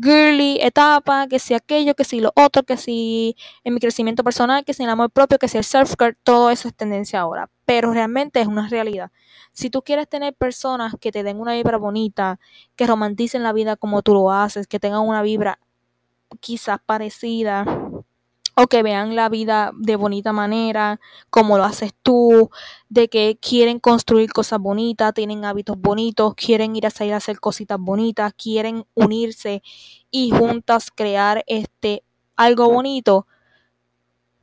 girly 0.00 0.58
etapa, 0.62 1.26
que 1.26 1.38
si 1.38 1.54
aquello, 1.54 1.94
que 1.94 2.04
si 2.04 2.20
lo 2.20 2.32
otro, 2.36 2.62
que 2.62 2.76
si 2.76 3.36
en 3.64 3.74
mi 3.74 3.80
crecimiento 3.80 4.24
personal, 4.24 4.64
que 4.64 4.74
si 4.74 4.84
el 4.84 4.90
amor 4.90 5.10
propio, 5.10 5.38
que 5.38 5.48
si 5.48 5.58
el 5.58 5.64
self-care, 5.64 6.16
todo 6.22 6.50
eso 6.50 6.68
es 6.68 6.74
tendencia 6.74 7.20
ahora, 7.20 7.50
pero 7.66 7.92
realmente 7.92 8.40
es 8.40 8.46
una 8.46 8.68
realidad. 8.68 9.10
Si 9.52 9.68
tú 9.68 9.82
quieres 9.82 10.08
tener 10.08 10.34
personas 10.34 10.94
que 11.00 11.12
te 11.12 11.22
den 11.22 11.40
una 11.40 11.54
vibra 11.54 11.76
bonita, 11.76 12.38
que 12.76 12.86
romanticen 12.86 13.42
la 13.42 13.52
vida 13.52 13.76
como 13.76 14.02
tú 14.02 14.14
lo 14.14 14.30
haces, 14.30 14.66
que 14.66 14.80
tengan 14.80 15.02
una 15.02 15.22
vibra 15.22 15.58
quizás 16.40 16.78
parecida 16.84 17.64
o 18.54 18.66
que 18.66 18.82
vean 18.82 19.16
la 19.16 19.28
vida 19.28 19.72
de 19.74 19.96
bonita 19.96 20.32
manera, 20.32 21.00
como 21.30 21.56
lo 21.56 21.64
haces 21.64 21.94
tú, 22.02 22.50
de 22.88 23.08
que 23.08 23.38
quieren 23.40 23.78
construir 23.80 24.32
cosas 24.32 24.58
bonitas, 24.60 25.14
tienen 25.14 25.44
hábitos 25.44 25.78
bonitos, 25.78 26.34
quieren 26.34 26.76
ir 26.76 26.86
a 26.86 26.90
salir 26.90 27.14
a 27.14 27.18
hacer 27.18 27.40
cositas 27.40 27.78
bonitas, 27.80 28.34
quieren 28.34 28.84
unirse 28.94 29.62
y 30.10 30.30
juntas 30.30 30.90
crear 30.90 31.44
este 31.46 32.04
algo 32.36 32.70
bonito. 32.70 33.26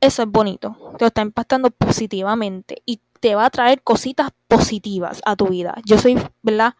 Eso 0.00 0.22
es 0.22 0.28
bonito, 0.28 0.76
te 0.98 1.06
está 1.06 1.22
impactando 1.22 1.70
positivamente 1.70 2.82
y 2.86 3.00
te 3.20 3.34
va 3.34 3.44
a 3.44 3.50
traer 3.50 3.82
cositas 3.82 4.30
positivas 4.48 5.20
a 5.24 5.36
tu 5.36 5.48
vida. 5.48 5.74
Yo 5.84 5.98
soy, 5.98 6.18
¿verdad? 6.42 6.74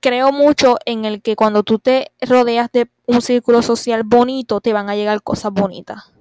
Creo 0.00 0.32
mucho 0.32 0.76
en 0.86 1.04
el 1.04 1.22
que 1.22 1.36
cuando 1.36 1.62
tú 1.62 1.78
te 1.78 2.12
rodeas 2.20 2.70
de 2.72 2.90
un 3.06 3.22
círculo 3.22 3.62
social 3.62 4.02
bonito, 4.04 4.60
te 4.60 4.72
van 4.72 4.88
a 4.88 4.96
llegar 4.96 5.22
cosas 5.22 5.52
bonitas. 5.52 6.12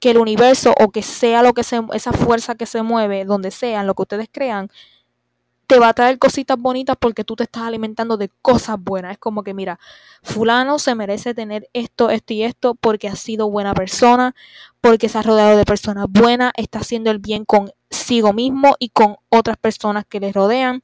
Que 0.00 0.10
el 0.10 0.18
universo 0.18 0.74
o 0.80 0.90
que 0.90 1.02
sea 1.02 1.42
lo 1.42 1.54
que 1.54 1.64
se, 1.64 1.80
esa 1.92 2.12
fuerza 2.12 2.54
que 2.54 2.66
se 2.66 2.82
mueve, 2.82 3.24
donde 3.24 3.50
sea, 3.50 3.82
lo 3.82 3.94
que 3.94 4.02
ustedes 4.02 4.28
crean, 4.30 4.70
te 5.68 5.78
va 5.78 5.88
a 5.88 5.94
traer 5.94 6.18
cositas 6.18 6.56
bonitas 6.58 6.96
porque 6.98 7.24
tú 7.24 7.36
te 7.36 7.44
estás 7.44 7.64
alimentando 7.64 8.16
de 8.16 8.30
cosas 8.40 8.76
buenas. 8.80 9.12
Es 9.12 9.18
como 9.18 9.42
que, 9.42 9.52
mira, 9.52 9.78
fulano 10.22 10.78
se 10.78 10.94
merece 10.94 11.34
tener 11.34 11.68
esto, 11.74 12.08
esto 12.08 12.32
y 12.32 12.42
esto 12.42 12.74
porque 12.74 13.06
ha 13.06 13.16
sido 13.16 13.50
buena 13.50 13.74
persona, 13.74 14.34
porque 14.80 15.10
se 15.10 15.18
ha 15.18 15.22
rodeado 15.22 15.58
de 15.58 15.64
personas 15.66 16.06
buenas, 16.08 16.52
está 16.56 16.78
haciendo 16.78 17.10
el 17.10 17.18
bien 17.18 17.44
consigo 17.44 18.32
mismo 18.32 18.76
y 18.78 18.88
con 18.88 19.16
otras 19.28 19.58
personas 19.58 20.06
que 20.08 20.20
le 20.20 20.32
rodean. 20.32 20.82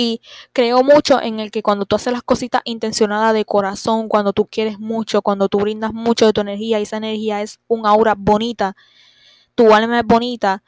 Y 0.00 0.20
creo 0.52 0.84
mucho 0.84 1.20
en 1.20 1.40
el 1.40 1.50
que 1.50 1.60
cuando 1.60 1.84
tú 1.84 1.96
haces 1.96 2.12
las 2.12 2.22
cositas 2.22 2.62
intencionadas 2.64 3.34
de 3.34 3.44
corazón, 3.44 4.08
cuando 4.08 4.32
tú 4.32 4.46
quieres 4.46 4.78
mucho, 4.78 5.22
cuando 5.22 5.48
tú 5.48 5.58
brindas 5.58 5.92
mucho 5.92 6.24
de 6.24 6.32
tu 6.32 6.40
energía 6.40 6.78
y 6.78 6.84
esa 6.84 6.98
energía 6.98 7.42
es 7.42 7.58
un 7.66 7.84
aura 7.84 8.14
bonita, 8.16 8.76
tu 9.56 9.74
alma 9.74 9.98
es 9.98 10.06
bonita, 10.06 10.62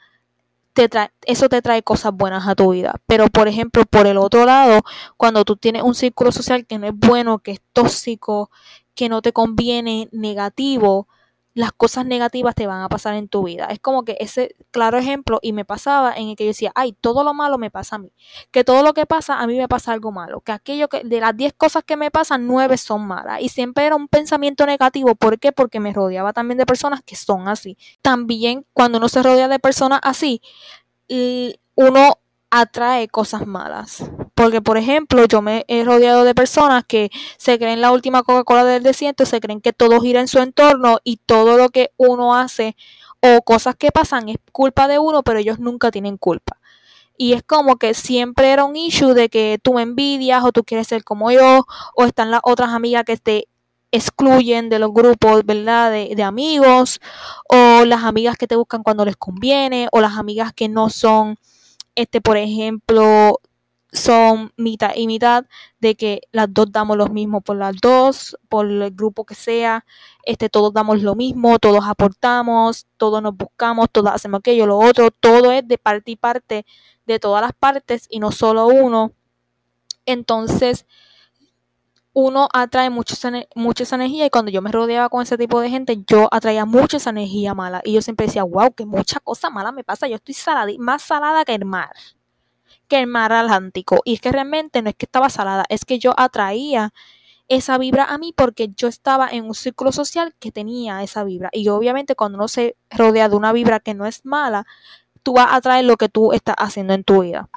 te 0.73 0.89
trae, 0.89 1.11
eso 1.25 1.47
te 1.47 1.61
trae 1.61 1.81
cosas 1.81 2.11
buenas 2.13 2.45
a 2.45 2.55
tu 2.55 2.73
vida. 2.73 2.95
Pero, 3.05 3.27
por 3.27 3.47
ejemplo, 3.47 3.85
por 3.85 4.05
el 4.05 4.17
otro 4.17 4.45
lado, 4.45 4.81
cuando 5.15 5.45
tú 5.45 5.55
tienes 5.55 5.83
un 5.83 5.95
círculo 5.95 6.33
social 6.33 6.65
que 6.65 6.77
no 6.77 6.87
es 6.87 6.93
bueno, 6.93 7.39
que 7.39 7.51
es 7.51 7.61
tóxico, 7.71 8.51
que 8.95 9.07
no 9.07 9.21
te 9.21 9.31
conviene, 9.31 10.09
negativo, 10.11 11.07
las 11.53 11.73
cosas 11.73 12.05
negativas 12.05 12.55
te 12.55 12.65
van 12.65 12.81
a 12.81 12.87
pasar 12.87 13.15
en 13.15 13.27
tu 13.27 13.43
vida. 13.43 13.65
Es 13.65 13.79
como 13.79 14.05
que 14.05 14.15
ese 14.21 14.55
claro 14.71 14.97
ejemplo 14.97 15.39
y 15.41 15.51
me 15.51 15.65
pasaba 15.65 16.13
en 16.15 16.29
el 16.29 16.35
que 16.35 16.45
yo 16.45 16.49
decía, 16.49 16.71
ay, 16.75 16.93
todo 16.93 17.23
lo 17.25 17.33
malo 17.33 17.57
me 17.57 17.69
pasa 17.69 17.97
a 17.97 17.99
mí. 17.99 18.13
Que 18.51 18.63
todo 18.63 18.83
lo 18.83 18.93
que 18.93 19.05
pasa 19.05 19.39
a 19.39 19.47
mí 19.47 19.57
me 19.57 19.67
pasa 19.67 19.91
algo 19.91 20.11
malo. 20.13 20.39
Que 20.41 20.53
aquello 20.53 20.87
que 20.87 21.03
de 21.03 21.19
las 21.19 21.35
10 21.35 21.53
cosas 21.53 21.83
que 21.83 21.97
me 21.97 22.09
pasan, 22.09 22.47
9 22.47 22.77
son 22.77 23.05
malas. 23.05 23.41
Y 23.41 23.49
siempre 23.49 23.85
era 23.85 23.97
un 23.97 24.07
pensamiento 24.07 24.65
negativo. 24.65 25.15
¿Por 25.15 25.39
qué? 25.39 25.51
Porque 25.51 25.81
me 25.81 25.91
rodeaba 25.91 26.31
también 26.31 26.57
de 26.57 26.65
personas 26.65 27.01
que 27.05 27.17
son 27.17 27.49
así. 27.49 27.77
También 28.01 28.65
cuando 28.71 28.97
uno 28.97 29.09
se 29.09 29.21
rodea 29.21 29.49
de 29.49 29.59
personas 29.59 29.99
así, 30.03 30.41
uno 31.75 32.17
atrae 32.49 33.09
cosas 33.09 33.45
malas. 33.45 34.05
Porque, 34.41 34.59
por 34.59 34.79
ejemplo, 34.79 35.23
yo 35.25 35.43
me 35.43 35.65
he 35.67 35.83
rodeado 35.83 36.23
de 36.23 36.33
personas 36.33 36.83
que 36.83 37.11
se 37.37 37.59
creen 37.59 37.79
la 37.79 37.91
última 37.91 38.23
Coca-Cola 38.23 38.65
del 38.65 38.81
desierto, 38.81 39.23
se 39.27 39.39
creen 39.39 39.61
que 39.61 39.71
todo 39.71 40.01
gira 40.01 40.19
en 40.19 40.27
su 40.27 40.39
entorno 40.39 40.97
y 41.03 41.17
todo 41.17 41.57
lo 41.57 41.69
que 41.69 41.91
uno 41.95 42.33
hace 42.33 42.75
o 43.19 43.43
cosas 43.43 43.75
que 43.75 43.91
pasan 43.91 44.29
es 44.29 44.37
culpa 44.51 44.87
de 44.87 44.97
uno, 44.97 45.21
pero 45.21 45.37
ellos 45.37 45.59
nunca 45.59 45.91
tienen 45.91 46.17
culpa. 46.17 46.57
Y 47.19 47.33
es 47.33 47.43
como 47.43 47.75
que 47.75 47.93
siempre 47.93 48.49
era 48.49 48.63
un 48.63 48.75
issue 48.75 49.13
de 49.13 49.29
que 49.29 49.59
tú 49.61 49.75
me 49.75 49.83
envidias 49.83 50.43
o 50.43 50.51
tú 50.51 50.63
quieres 50.63 50.87
ser 50.87 51.03
como 51.03 51.29
yo, 51.29 51.67
o 51.95 52.05
están 52.05 52.31
las 52.31 52.41
otras 52.41 52.69
amigas 52.69 53.03
que 53.05 53.17
te 53.17 53.47
excluyen 53.91 54.69
de 54.69 54.79
los 54.79 54.91
grupos, 54.91 55.45
¿verdad? 55.45 55.91
De, 55.91 56.15
de, 56.15 56.23
amigos, 56.23 56.99
o 57.47 57.85
las 57.85 58.05
amigas 58.05 58.37
que 58.37 58.47
te 58.47 58.55
buscan 58.55 58.81
cuando 58.81 59.05
les 59.05 59.17
conviene, 59.17 59.87
o 59.91 60.01
las 60.01 60.17
amigas 60.17 60.51
que 60.51 60.67
no 60.67 60.89
son 60.89 61.37
este, 61.95 62.21
por 62.21 62.37
ejemplo, 62.37 63.39
son 63.91 64.53
mitad 64.57 64.91
y 64.95 65.07
mitad 65.07 65.45
de 65.79 65.95
que 65.95 66.21
las 66.31 66.53
dos 66.53 66.71
damos 66.71 66.97
lo 66.97 67.07
mismo 67.07 67.41
por 67.41 67.57
las 67.57 67.75
dos, 67.81 68.37
por 68.47 68.65
el 68.67 68.91
grupo 68.91 69.25
que 69.25 69.35
sea, 69.35 69.85
este, 70.23 70.49
todos 70.49 70.73
damos 70.73 71.01
lo 71.01 71.15
mismo, 71.15 71.59
todos 71.59 71.83
aportamos, 71.85 72.87
todos 72.97 73.21
nos 73.21 73.35
buscamos, 73.35 73.87
todos 73.91 74.11
hacemos 74.11 74.39
aquello, 74.39 74.65
lo 74.65 74.77
otro, 74.77 75.11
todo 75.11 75.51
es 75.51 75.67
de 75.67 75.77
parte 75.77 76.11
y 76.11 76.15
parte 76.15 76.65
de 77.05 77.19
todas 77.19 77.41
las 77.41 77.53
partes 77.53 78.07
y 78.09 78.19
no 78.19 78.31
solo 78.31 78.67
uno. 78.67 79.11
Entonces, 80.05 80.85
uno 82.13 82.49
atrae 82.51 82.89
mucho 82.89 83.15
mucha 83.55 83.83
esa 83.83 83.95
energía 83.95 84.25
y 84.25 84.29
cuando 84.29 84.51
yo 84.51 84.61
me 84.61 84.71
rodeaba 84.71 85.09
con 85.09 85.21
ese 85.21 85.37
tipo 85.37 85.61
de 85.61 85.69
gente, 85.69 86.03
yo 86.07 86.27
atraía 86.31 86.65
mucha 86.65 86.97
esa 86.97 87.09
energía 87.11 87.53
mala. 87.53 87.81
Y 87.83 87.93
yo 87.93 88.01
siempre 88.01 88.25
decía, 88.27 88.43
wow, 88.43 88.73
que 88.73 88.85
mucha 88.85 89.19
cosa 89.19 89.49
mala 89.49 89.71
me 89.71 89.83
pasa. 89.83 90.07
Yo 90.07 90.15
estoy 90.15 90.33
salada, 90.33 90.71
más 90.79 91.01
salada 91.01 91.45
que 91.45 91.55
el 91.55 91.65
mar, 91.65 91.91
que 92.91 92.99
el 92.99 93.07
mar 93.07 93.31
Atlántico. 93.31 94.01
Y 94.03 94.15
es 94.15 94.21
que 94.21 94.33
realmente 94.33 94.81
no 94.81 94.89
es 94.89 94.95
que 94.95 95.05
estaba 95.05 95.29
salada, 95.29 95.63
es 95.69 95.85
que 95.85 95.97
yo 95.97 96.13
atraía 96.17 96.93
esa 97.47 97.77
vibra 97.77 98.03
a 98.03 98.17
mí 98.17 98.33
porque 98.35 98.69
yo 98.75 98.89
estaba 98.89 99.29
en 99.29 99.45
un 99.45 99.55
círculo 99.55 99.93
social 99.93 100.35
que 100.39 100.51
tenía 100.51 101.01
esa 101.01 101.23
vibra. 101.23 101.49
Y 101.53 101.69
obviamente 101.69 102.15
cuando 102.15 102.37
uno 102.37 102.49
se 102.49 102.75
rodea 102.89 103.29
de 103.29 103.37
una 103.37 103.53
vibra 103.53 103.79
que 103.79 103.93
no 103.93 104.05
es 104.05 104.25
mala, 104.25 104.65
tú 105.23 105.33
vas 105.33 105.47
a 105.47 105.55
atraer 105.55 105.85
lo 105.85 105.95
que 105.95 106.09
tú 106.09 106.33
estás 106.33 106.55
haciendo 106.57 106.93
en 106.93 107.05
tu 107.05 107.21
vida. 107.21 107.49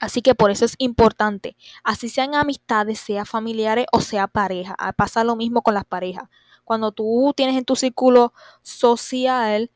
Así 0.00 0.22
que 0.22 0.34
por 0.34 0.50
eso 0.50 0.64
es 0.64 0.74
importante, 0.78 1.56
así 1.84 2.08
sean 2.08 2.34
amistades, 2.34 2.98
sea 2.98 3.24
familiares 3.24 3.86
o 3.92 4.00
sea 4.00 4.26
pareja. 4.26 4.74
Ah, 4.78 4.92
pasa 4.92 5.22
lo 5.22 5.36
mismo 5.36 5.62
con 5.62 5.74
las 5.74 5.84
parejas. 5.84 6.28
Cuando 6.64 6.90
tú 6.90 7.32
tienes 7.36 7.56
en 7.56 7.64
tu 7.64 7.76
círculo 7.76 8.32
social, 8.62 9.70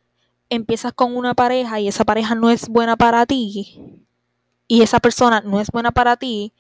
empiezas 0.49 0.93
con 0.93 1.17
una 1.17 1.35
pareja 1.35 1.79
y 1.79 1.87
esa 1.87 2.05
pareja 2.05 2.35
no 2.35 2.51
es 2.51 2.69
buena 2.69 2.97
para 2.97 3.27
ti 3.27 4.03
y 4.73 4.81
esa 4.81 5.01
persona 5.01 5.43
no 5.43 5.61
es 5.61 5.71
buena 5.71 5.91
para 5.91 6.17
ti, 6.17 6.55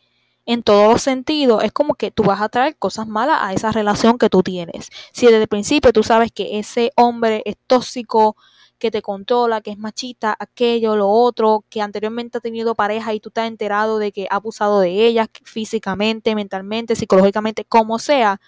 en 0.44 0.62
todos 0.62 0.92
los 0.92 1.00
sentidos, 1.00 1.64
es 1.64 1.72
como 1.72 1.94
que 1.94 2.10
tú 2.10 2.24
vas 2.24 2.42
a 2.42 2.50
traer 2.50 2.76
cosas 2.76 3.08
malas 3.08 3.38
a 3.40 3.54
esa 3.54 3.72
relación 3.72 4.18
que 4.18 4.28
tú 4.28 4.42
tienes. 4.42 4.90
Si 5.14 5.24
desde 5.24 5.40
el 5.40 5.48
principio 5.48 5.94
tú 5.94 6.02
sabes 6.02 6.30
que 6.30 6.58
ese 6.58 6.92
hombre 6.94 7.40
es 7.46 7.56
tóxico, 7.66 8.36
que 8.78 8.90
te 8.90 9.00
controla, 9.00 9.62
que 9.62 9.70
es 9.70 9.78
machista, 9.78 10.36
aquello, 10.38 10.94
lo 10.94 11.08
otro, 11.08 11.64
que 11.70 11.80
anteriormente 11.80 12.36
ha 12.36 12.42
tenido 12.42 12.74
pareja 12.74 13.14
y 13.14 13.20
tú 13.20 13.30
te 13.30 13.40
has 13.40 13.48
enterado 13.48 13.96
de 13.98 14.12
que 14.12 14.26
ha 14.28 14.36
abusado 14.36 14.80
de 14.80 15.06
ella 15.06 15.30
físicamente, 15.44 16.34
mentalmente, 16.34 16.96
psicológicamente, 16.96 17.64
como 17.64 17.98
sea, 17.98 18.42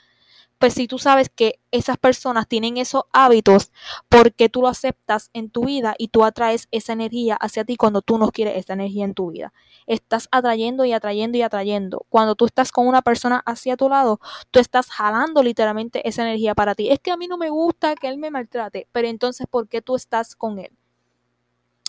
pues 0.65 0.73
si 0.73 0.89
tú 0.89 0.99
sabes 0.99 1.29
que 1.29 1.61
esas 1.73 1.99
personas 1.99 2.49
tienen 2.49 2.79
esos 2.79 3.03
hábitos, 3.13 3.71
porque 4.09 4.49
tú 4.49 4.63
lo 4.63 4.69
aceptas 4.69 5.29
en 5.35 5.51
tu 5.51 5.67
vida 5.67 5.95
y 5.99 6.09
tú 6.09 6.25
atraes 6.25 6.69
esa 6.71 6.95
energía 6.95 7.37
hacia 7.37 7.67
ti 7.67 7.77
cuando 7.77 8.01
tú 8.01 8.17
no 8.17 8.31
quieres 8.31 8.57
esa 8.57 8.73
energía 8.73 9.05
en 9.05 9.13
tu 9.13 9.31
vida. 9.31 9.53
Estás 9.87 10.27
atrayendo 10.31 10.87
y 10.87 10.95
atrayendo 10.95 11.37
y 11.37 11.43
atrayendo. 11.43 12.07
Cuando 12.09 12.35
tú 12.35 12.47
estás 12.47 12.73
con 12.73 12.87
una 12.87 13.03
persona 13.03 13.43
hacia 13.45 13.77
tu 13.77 13.91
lado, 13.91 14.21
tú 14.51 14.59
estás 14.59 14.87
jalando 14.87 15.43
literalmente 15.43 16.09
esa 16.09 16.23
energía 16.23 16.55
para 16.55 16.75
ti. 16.75 16.89
Es 16.89 16.99
que 16.99 17.11
a 17.11 17.19
mí 17.19 17.29
no 17.29 17.37
me 17.37 17.51
gusta 17.51 17.95
que 17.95 18.09
él 18.09 18.17
me 18.17 18.31
maltrate, 18.31 18.89
pero 18.91 19.07
entonces, 19.07 19.47
¿por 19.47 19.69
qué 19.69 19.83
tú 19.83 19.97
estás 19.97 20.35
con 20.35 20.59
él? 20.59 20.71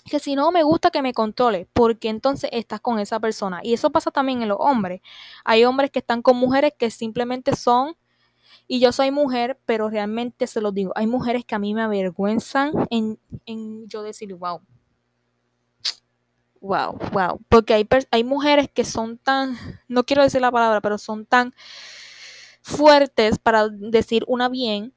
que 0.03 0.19
si 0.19 0.35
no 0.35 0.51
me 0.51 0.63
gusta 0.63 0.91
que 0.91 1.01
me 1.01 1.13
controle, 1.13 1.67
porque 1.71 2.09
entonces 2.09 2.49
estás 2.53 2.81
con 2.81 2.99
esa 2.99 3.21
persona. 3.21 3.61
Y 3.63 3.73
eso 3.73 3.89
pasa 3.89 4.11
también 4.11 4.41
en 4.41 4.49
los 4.49 4.57
hombres. 4.59 4.99
Hay 5.45 5.63
hombres 5.63 5.91
que 5.91 5.99
están 5.99 6.21
con 6.21 6.35
mujeres 6.35 6.73
que 6.77 6.91
simplemente 6.91 7.55
son 7.55 7.95
y 8.67 8.79
yo 8.79 8.91
soy 8.91 9.11
mujer, 9.11 9.59
pero 9.65 9.89
realmente 9.89 10.47
se 10.47 10.61
lo 10.61 10.71
digo, 10.71 10.91
hay 10.95 11.07
mujeres 11.07 11.45
que 11.45 11.55
a 11.55 11.59
mí 11.59 11.73
me 11.73 11.83
avergüenzan 11.83 12.71
en, 12.89 13.19
en 13.45 13.87
yo 13.87 14.01
decir, 14.01 14.33
wow, 14.33 14.61
wow, 16.61 16.97
wow, 17.11 17.39
porque 17.47 17.73
hay, 17.75 17.87
hay 18.11 18.23
mujeres 18.23 18.69
que 18.73 18.83
son 18.83 19.17
tan, 19.17 19.57
no 19.87 20.03
quiero 20.03 20.23
decir 20.23 20.41
la 20.41 20.51
palabra, 20.51 20.81
pero 20.81 20.97
son 20.97 21.25
tan 21.25 21.53
fuertes 22.61 23.37
para 23.37 23.69
decir 23.69 24.23
una 24.27 24.49
bien, 24.49 24.93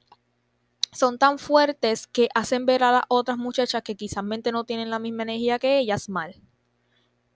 son 0.92 1.18
tan 1.18 1.38
fuertes 1.38 2.06
que 2.06 2.28
hacen 2.34 2.64
ver 2.64 2.82
a 2.82 2.92
las 2.92 3.02
otras 3.08 3.36
muchachas 3.36 3.82
que 3.82 3.96
quizás 3.96 4.24
no 4.24 4.64
tienen 4.64 4.88
la 4.88 4.98
misma 4.98 5.24
energía 5.24 5.58
que 5.58 5.78
ellas 5.78 6.08
mal. 6.08 6.40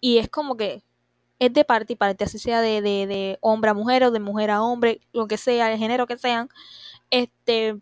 Y 0.01 0.19
es 0.19 0.29
como 0.31 0.57
que, 0.57 0.83
es 1.43 1.53
de 1.53 1.65
parte 1.65 1.95
y 1.95 1.97
parte, 1.97 2.23
así 2.23 2.39
sea 2.39 2.61
de, 2.61 2.81
de, 2.83 3.09
de, 3.09 3.39
hombre 3.41 3.71
a 3.71 3.75
mujer 3.75 4.05
o 4.05 4.13
de 4.13 4.21
mujer 4.21 4.49
a 4.53 4.63
hombre, 4.63 5.01
lo 5.13 5.27
que 5.27 5.37
sea, 5.37 5.73
el 5.73 5.79
género 5.79 6.07
que 6.07 6.17
sean, 6.17 6.49
este, 7.11 7.81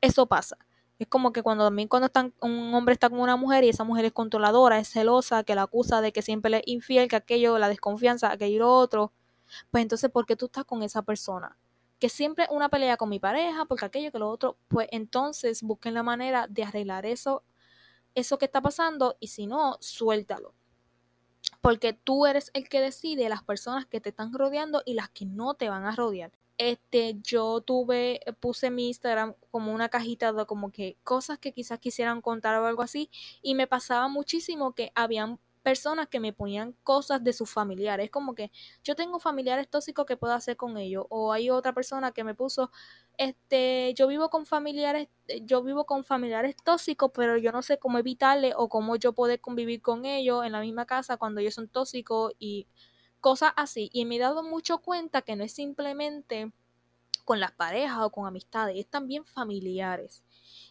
eso 0.00 0.26
pasa. 0.26 0.58
Es 0.98 1.06
como 1.06 1.32
que 1.32 1.44
cuando 1.44 1.64
también 1.64 1.86
cuando 1.86 2.06
están, 2.06 2.34
un 2.40 2.74
hombre 2.74 2.94
está 2.94 3.08
con 3.08 3.20
una 3.20 3.36
mujer 3.36 3.62
y 3.62 3.68
esa 3.68 3.84
mujer 3.84 4.04
es 4.04 4.12
controladora, 4.12 4.80
es 4.80 4.88
celosa, 4.90 5.44
que 5.44 5.54
la 5.54 5.62
acusa 5.62 6.00
de 6.00 6.12
que 6.12 6.22
siempre 6.22 6.50
le 6.50 6.58
es 6.58 6.64
infiel, 6.66 7.08
que 7.08 7.14
aquello, 7.14 7.56
la 7.58 7.68
desconfianza, 7.68 8.32
aquello 8.32 8.68
otro, 8.68 9.12
pues 9.70 9.82
entonces, 9.82 10.10
¿por 10.10 10.26
qué 10.26 10.34
tú 10.34 10.46
estás 10.46 10.64
con 10.64 10.82
esa 10.82 11.02
persona? 11.02 11.56
Que 12.00 12.08
siempre 12.08 12.48
una 12.50 12.68
pelea 12.68 12.96
con 12.96 13.10
mi 13.10 13.20
pareja, 13.20 13.64
porque 13.66 13.84
aquello, 13.84 14.10
que 14.10 14.18
lo 14.18 14.28
otro, 14.28 14.58
pues 14.66 14.88
entonces 14.90 15.62
busquen 15.62 15.94
la 15.94 16.02
manera 16.02 16.48
de 16.48 16.64
arreglar 16.64 17.06
eso, 17.06 17.44
eso 18.16 18.38
que 18.38 18.46
está 18.46 18.60
pasando 18.60 19.16
y 19.20 19.28
si 19.28 19.46
no, 19.46 19.76
suéltalo 19.80 20.54
porque 21.60 21.92
tú 21.92 22.26
eres 22.26 22.50
el 22.54 22.68
que 22.68 22.80
decide 22.80 23.28
las 23.28 23.42
personas 23.42 23.86
que 23.86 24.00
te 24.00 24.10
están 24.10 24.32
rodeando 24.32 24.82
y 24.84 24.94
las 24.94 25.10
que 25.10 25.26
no 25.26 25.54
te 25.54 25.68
van 25.68 25.84
a 25.84 25.94
rodear. 25.94 26.32
Este, 26.58 27.16
yo 27.22 27.62
tuve, 27.62 28.20
puse 28.38 28.66
en 28.66 28.74
mi 28.74 28.88
Instagram 28.88 29.34
como 29.50 29.72
una 29.72 29.88
cajita 29.88 30.32
de 30.32 30.44
como 30.44 30.70
que 30.70 30.98
cosas 31.04 31.38
que 31.38 31.52
quizás 31.52 31.78
quisieran 31.78 32.20
contar 32.20 32.56
o 32.60 32.66
algo 32.66 32.82
así 32.82 33.10
y 33.42 33.54
me 33.54 33.66
pasaba 33.66 34.08
muchísimo 34.08 34.74
que 34.74 34.92
habían 34.94 35.38
personas 35.62 36.08
que 36.08 36.20
me 36.20 36.32
ponían 36.32 36.74
cosas 36.82 37.22
de 37.22 37.32
sus 37.32 37.50
familiares. 37.50 38.10
Como 38.10 38.34
que 38.34 38.50
yo 38.82 38.94
tengo 38.94 39.20
familiares 39.20 39.68
tóxicos 39.68 40.06
que 40.06 40.16
puedo 40.16 40.34
hacer 40.34 40.56
con 40.56 40.76
ellos. 40.78 41.06
O 41.10 41.32
hay 41.32 41.50
otra 41.50 41.72
persona 41.72 42.12
que 42.12 42.24
me 42.24 42.34
puso, 42.34 42.70
este, 43.18 43.94
yo 43.94 44.06
vivo 44.06 44.30
con 44.30 44.46
familiares, 44.46 45.08
yo 45.42 45.62
vivo 45.62 45.84
con 45.84 46.04
familiares 46.04 46.56
tóxicos, 46.64 47.10
pero 47.14 47.36
yo 47.36 47.52
no 47.52 47.62
sé 47.62 47.78
cómo 47.78 47.98
evitarle 47.98 48.52
o 48.56 48.68
cómo 48.68 48.96
yo 48.96 49.12
poder 49.12 49.40
convivir 49.40 49.82
con 49.82 50.04
ellos 50.04 50.44
en 50.44 50.52
la 50.52 50.60
misma 50.60 50.86
casa 50.86 51.16
cuando 51.16 51.40
ellos 51.40 51.54
son 51.54 51.68
tóxicos 51.68 52.32
y 52.38 52.66
cosas 53.20 53.52
así. 53.56 53.90
Y 53.92 54.04
me 54.04 54.16
he 54.16 54.18
dado 54.18 54.42
mucho 54.42 54.78
cuenta 54.78 55.22
que 55.22 55.36
no 55.36 55.44
es 55.44 55.52
simplemente 55.52 56.52
con 57.24 57.38
las 57.38 57.52
parejas 57.52 57.98
o 58.00 58.10
con 58.10 58.26
amistades, 58.26 58.76
es 58.76 58.88
también 58.88 59.24
familiares. 59.24 60.24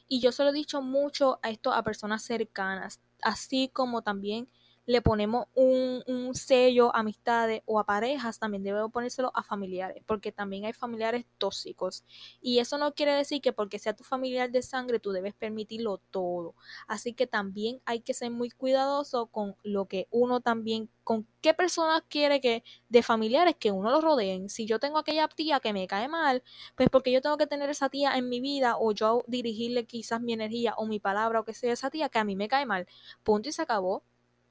Y 0.07 0.19
yo 0.19 0.31
se 0.31 0.43
lo 0.43 0.49
he 0.49 0.53
dicho 0.53 0.81
mucho 0.81 1.39
a 1.43 1.51
esto 1.51 1.71
a 1.71 1.83
personas 1.83 2.23
cercanas, 2.23 2.99
así 3.21 3.69
como 3.69 4.01
también 4.01 4.49
le 4.89 5.03
ponemos 5.03 5.45
un, 5.53 6.01
un, 6.07 6.33
sello 6.33 6.95
a 6.95 7.01
amistades 7.01 7.61
o 7.67 7.79
a 7.79 7.85
parejas, 7.85 8.39
también 8.39 8.63
debemos 8.63 8.91
ponérselo 8.91 9.31
a 9.35 9.43
familiares, 9.43 10.01
porque 10.07 10.31
también 10.31 10.65
hay 10.65 10.73
familiares 10.73 11.27
tóxicos. 11.37 12.03
Y 12.41 12.57
eso 12.57 12.79
no 12.79 12.95
quiere 12.95 13.13
decir 13.13 13.39
que 13.39 13.53
porque 13.53 13.77
sea 13.77 13.95
tu 13.95 14.03
familiar 14.03 14.49
de 14.49 14.63
sangre 14.63 14.99
tú 14.99 15.11
debes 15.11 15.35
permitirlo 15.35 15.99
todo. 16.09 16.55
Así 16.87 17.13
que 17.13 17.27
también 17.27 17.79
hay 17.85 17.99
que 17.99 18.15
ser 18.15 18.31
muy 18.31 18.49
cuidadoso 18.49 19.27
con 19.27 19.55
lo 19.61 19.85
que 19.85 20.07
uno 20.09 20.41
también, 20.41 20.89
con 21.03 21.27
qué 21.41 21.53
personas 21.53 22.01
quiere 22.09 22.41
que 22.41 22.63
de 22.89 23.03
familiares 23.03 23.55
que 23.59 23.69
uno 23.69 23.91
lo 23.91 24.01
rodeen. 24.01 24.49
Si 24.49 24.65
yo 24.65 24.79
tengo 24.79 24.97
aquella 24.97 25.27
tía 25.27 25.59
que 25.59 25.71
me 25.71 25.85
cae 25.85 26.07
mal, 26.07 26.41
pues 26.75 26.89
porque 26.89 27.11
yo 27.11 27.21
tengo 27.21 27.37
que 27.37 27.45
tener 27.45 27.69
esa 27.69 27.89
tía 27.89 28.17
en 28.17 28.27
mi 28.27 28.41
vida 28.41 28.75
o 28.79 28.91
yo 28.91 29.23
dirigirle 29.27 29.85
quizás 29.85 30.19
mi 30.19 30.33
energía 30.33 30.73
o 30.77 30.87
mi 30.87 30.99
palabra 30.99 31.41
o 31.41 31.45
que 31.45 31.53
sea 31.53 31.73
esa 31.73 31.91
tía 31.91 32.09
que 32.09 32.17
a 32.17 32.23
mí 32.23 32.35
me 32.35 32.47
cae 32.47 32.65
mal. 32.65 32.87
Punto 33.21 33.49
y 33.49 33.51
se 33.51 33.61
acabó 33.61 34.01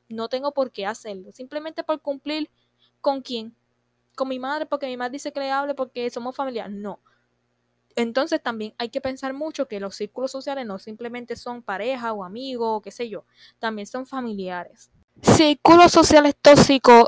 no 0.08 0.28
tengo 0.28 0.52
por 0.52 0.72
qué 0.72 0.86
hacerlo. 0.86 1.32
Simplemente 1.32 1.84
por 1.84 2.00
cumplir 2.00 2.50
con 3.00 3.22
quién. 3.22 3.54
Con 4.16 4.28
mi 4.28 4.38
madre, 4.38 4.66
porque 4.66 4.86
mi 4.86 4.96
madre 4.96 5.12
dice 5.12 5.32
que 5.32 5.40
le 5.40 5.50
hable 5.50 5.74
porque 5.74 6.10
somos 6.10 6.34
familiares. 6.34 6.72
No. 6.72 7.00
Entonces 7.98 8.40
también 8.40 8.74
hay 8.78 8.90
que 8.90 9.00
pensar 9.00 9.34
mucho 9.34 9.66
que 9.66 9.80
los 9.80 9.96
círculos 9.96 10.30
sociales 10.30 10.64
no 10.64 10.78
simplemente 10.78 11.34
son 11.34 11.62
pareja 11.62 12.12
o 12.12 12.22
amigos 12.22 12.68
o 12.70 12.80
qué 12.80 12.92
sé 12.92 13.08
yo, 13.08 13.24
también 13.58 13.86
son 13.88 14.06
familiares. 14.06 14.92
Círculos 15.20 15.90
sociales 15.90 16.36
tóxicos 16.40 17.06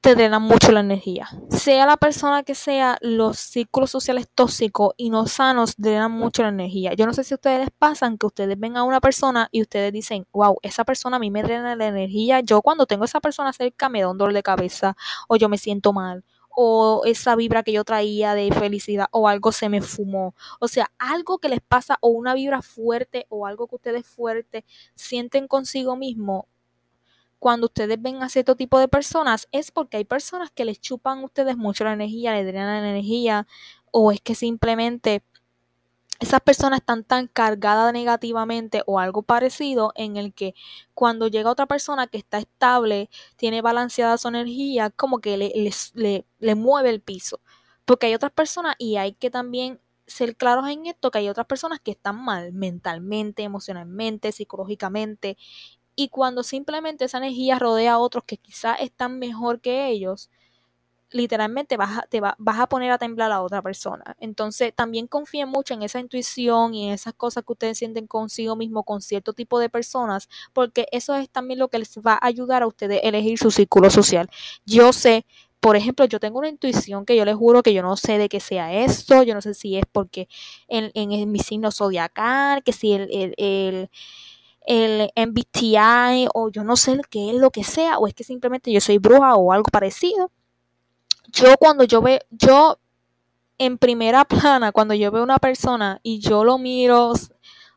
te 0.00 0.14
drenan 0.14 0.42
mucho 0.42 0.72
la 0.72 0.80
energía. 0.80 1.28
Sea 1.50 1.86
la 1.86 1.96
persona 1.96 2.42
que 2.42 2.54
sea, 2.54 2.98
los 3.00 3.38
círculos 3.38 3.90
sociales 3.90 4.28
tóxicos 4.34 4.94
y 4.96 5.10
no 5.10 5.26
sanos 5.26 5.74
drenan 5.76 6.12
mucho 6.12 6.42
la 6.42 6.48
energía. 6.48 6.94
Yo 6.94 7.06
no 7.06 7.12
sé 7.12 7.24
si 7.24 7.34
a 7.34 7.36
ustedes 7.36 7.60
les 7.60 7.70
pasan 7.70 8.18
que 8.18 8.26
ustedes 8.26 8.58
ven 8.58 8.76
a 8.76 8.82
una 8.82 9.00
persona 9.00 9.48
y 9.52 9.62
ustedes 9.62 9.92
dicen, 9.92 10.26
wow, 10.32 10.56
esa 10.62 10.84
persona 10.84 11.16
a 11.16 11.20
mí 11.20 11.30
me 11.30 11.42
drena 11.42 11.76
la 11.76 11.86
energía. 11.86 12.40
Yo 12.40 12.62
cuando 12.62 12.86
tengo 12.86 13.04
a 13.04 13.06
esa 13.06 13.20
persona 13.20 13.52
cerca 13.52 13.88
me 13.88 14.00
da 14.00 14.10
un 14.10 14.18
dolor 14.18 14.34
de 14.34 14.42
cabeza 14.42 14.96
o 15.28 15.36
yo 15.36 15.48
me 15.48 15.58
siento 15.58 15.92
mal 15.92 16.24
o 16.58 17.02
esa 17.04 17.36
vibra 17.36 17.62
que 17.62 17.72
yo 17.72 17.84
traía 17.84 18.34
de 18.34 18.50
felicidad 18.50 19.08
o 19.12 19.28
algo 19.28 19.52
se 19.52 19.68
me 19.68 19.82
fumó. 19.82 20.34
O 20.58 20.68
sea, 20.68 20.90
algo 20.98 21.38
que 21.38 21.50
les 21.50 21.60
pasa 21.60 21.98
o 22.00 22.08
una 22.08 22.32
vibra 22.32 22.62
fuerte 22.62 23.26
o 23.28 23.46
algo 23.46 23.68
que 23.68 23.74
ustedes 23.74 24.06
fuerte 24.06 24.64
sienten 24.94 25.48
consigo 25.48 25.96
mismo 25.96 26.48
cuando 27.46 27.66
ustedes 27.66 28.02
ven 28.02 28.24
a 28.24 28.28
cierto 28.28 28.56
tipo 28.56 28.80
de 28.80 28.88
personas 28.88 29.46
es 29.52 29.70
porque 29.70 29.98
hay 29.98 30.04
personas 30.04 30.50
que 30.50 30.64
les 30.64 30.80
chupan 30.80 31.20
a 31.20 31.24
ustedes 31.26 31.56
mucho 31.56 31.84
la 31.84 31.92
energía, 31.92 32.32
le 32.32 32.44
drenan 32.44 32.82
la 32.82 32.90
energía 32.90 33.46
o 33.92 34.10
es 34.10 34.20
que 34.20 34.34
simplemente 34.34 35.22
esas 36.18 36.40
personas 36.40 36.80
están 36.80 37.04
tan 37.04 37.28
cargadas 37.28 37.92
negativamente 37.92 38.82
o 38.86 38.98
algo 38.98 39.22
parecido 39.22 39.92
en 39.94 40.16
el 40.16 40.34
que 40.34 40.56
cuando 40.92 41.28
llega 41.28 41.52
otra 41.52 41.66
persona 41.66 42.08
que 42.08 42.18
está 42.18 42.38
estable, 42.38 43.10
tiene 43.36 43.62
balanceada 43.62 44.18
su 44.18 44.26
energía, 44.26 44.90
como 44.90 45.20
que 45.20 45.36
le, 45.36 46.24
le 46.40 46.54
mueve 46.56 46.90
el 46.90 47.00
piso. 47.00 47.38
Porque 47.84 48.06
hay 48.06 48.14
otras 48.16 48.32
personas 48.32 48.74
y 48.76 48.96
hay 48.96 49.12
que 49.12 49.30
también 49.30 49.80
ser 50.08 50.34
claros 50.34 50.68
en 50.68 50.86
esto, 50.86 51.12
que 51.12 51.18
hay 51.18 51.28
otras 51.28 51.46
personas 51.46 51.78
que 51.78 51.92
están 51.92 52.24
mal 52.24 52.52
mentalmente, 52.52 53.44
emocionalmente, 53.44 54.32
psicológicamente 54.32 55.36
y 55.96 56.08
cuando 56.08 56.42
simplemente 56.42 57.06
esa 57.06 57.18
energía 57.18 57.58
rodea 57.58 57.94
a 57.94 57.98
otros 57.98 58.24
que 58.24 58.36
quizás 58.36 58.76
están 58.80 59.18
mejor 59.18 59.60
que 59.60 59.88
ellos, 59.88 60.30
literalmente 61.10 61.76
vas 61.76 61.98
a, 61.98 62.02
te 62.02 62.20
vas 62.20 62.60
a 62.60 62.68
poner 62.68 62.90
a 62.90 62.98
temblar 62.98 63.32
a 63.32 63.42
otra 63.42 63.62
persona. 63.62 64.16
Entonces, 64.20 64.74
también 64.74 65.06
confíen 65.06 65.48
mucho 65.48 65.74
en 65.74 65.82
esa 65.82 66.00
intuición 66.00 66.74
y 66.74 66.88
en 66.88 66.94
esas 66.94 67.14
cosas 67.14 67.44
que 67.44 67.52
ustedes 67.52 67.78
sienten 67.78 68.06
consigo 68.06 68.56
mismo 68.56 68.84
con 68.84 69.00
cierto 69.00 69.32
tipo 69.32 69.58
de 69.58 69.70
personas, 69.70 70.28
porque 70.52 70.86
eso 70.92 71.14
es 71.16 71.30
también 71.30 71.58
lo 71.58 71.68
que 71.68 71.78
les 71.78 71.96
va 71.98 72.14
a 72.14 72.26
ayudar 72.26 72.62
a 72.62 72.66
ustedes 72.66 73.02
a 73.02 73.08
elegir 73.08 73.38
su 73.38 73.50
círculo 73.50 73.90
social. 73.90 74.28
Yo 74.64 74.92
sé 74.92 75.26
por 75.58 75.74
ejemplo, 75.74 76.04
yo 76.04 76.20
tengo 76.20 76.38
una 76.38 76.48
intuición 76.48 77.04
que 77.04 77.16
yo 77.16 77.24
les 77.24 77.34
juro 77.34 77.62
que 77.62 77.74
yo 77.74 77.82
no 77.82 77.96
sé 77.96 78.18
de 78.18 78.28
qué 78.28 78.38
sea 78.38 78.72
esto, 78.84 79.24
yo 79.24 79.34
no 79.34 79.40
sé 79.40 79.52
si 79.54 79.76
es 79.76 79.84
porque 79.90 80.28
en, 80.68 80.92
en, 80.94 81.32
mi 81.32 81.40
signo 81.40 81.72
zodiacal, 81.72 82.62
que 82.62 82.72
si 82.72 82.92
el 82.92 83.34
el 83.36 83.90
MBTI 84.66 86.28
o 86.34 86.50
yo 86.50 86.64
no 86.64 86.76
sé 86.76 87.00
qué 87.08 87.30
es 87.30 87.36
lo 87.36 87.50
que 87.50 87.64
sea, 87.64 87.98
o 87.98 88.06
es 88.06 88.14
que 88.14 88.24
simplemente 88.24 88.72
yo 88.72 88.80
soy 88.80 88.98
bruja 88.98 89.36
o 89.36 89.52
algo 89.52 89.68
parecido. 89.70 90.30
Yo 91.28 91.56
cuando 91.58 91.84
yo 91.84 92.02
veo, 92.02 92.18
yo 92.30 92.78
en 93.58 93.78
primera 93.78 94.24
plana, 94.26 94.72
cuando 94.72 94.94
yo 94.94 95.10
veo 95.10 95.22
una 95.22 95.38
persona 95.38 96.00
y 96.02 96.18
yo 96.18 96.44
lo 96.44 96.58
miro 96.58 97.12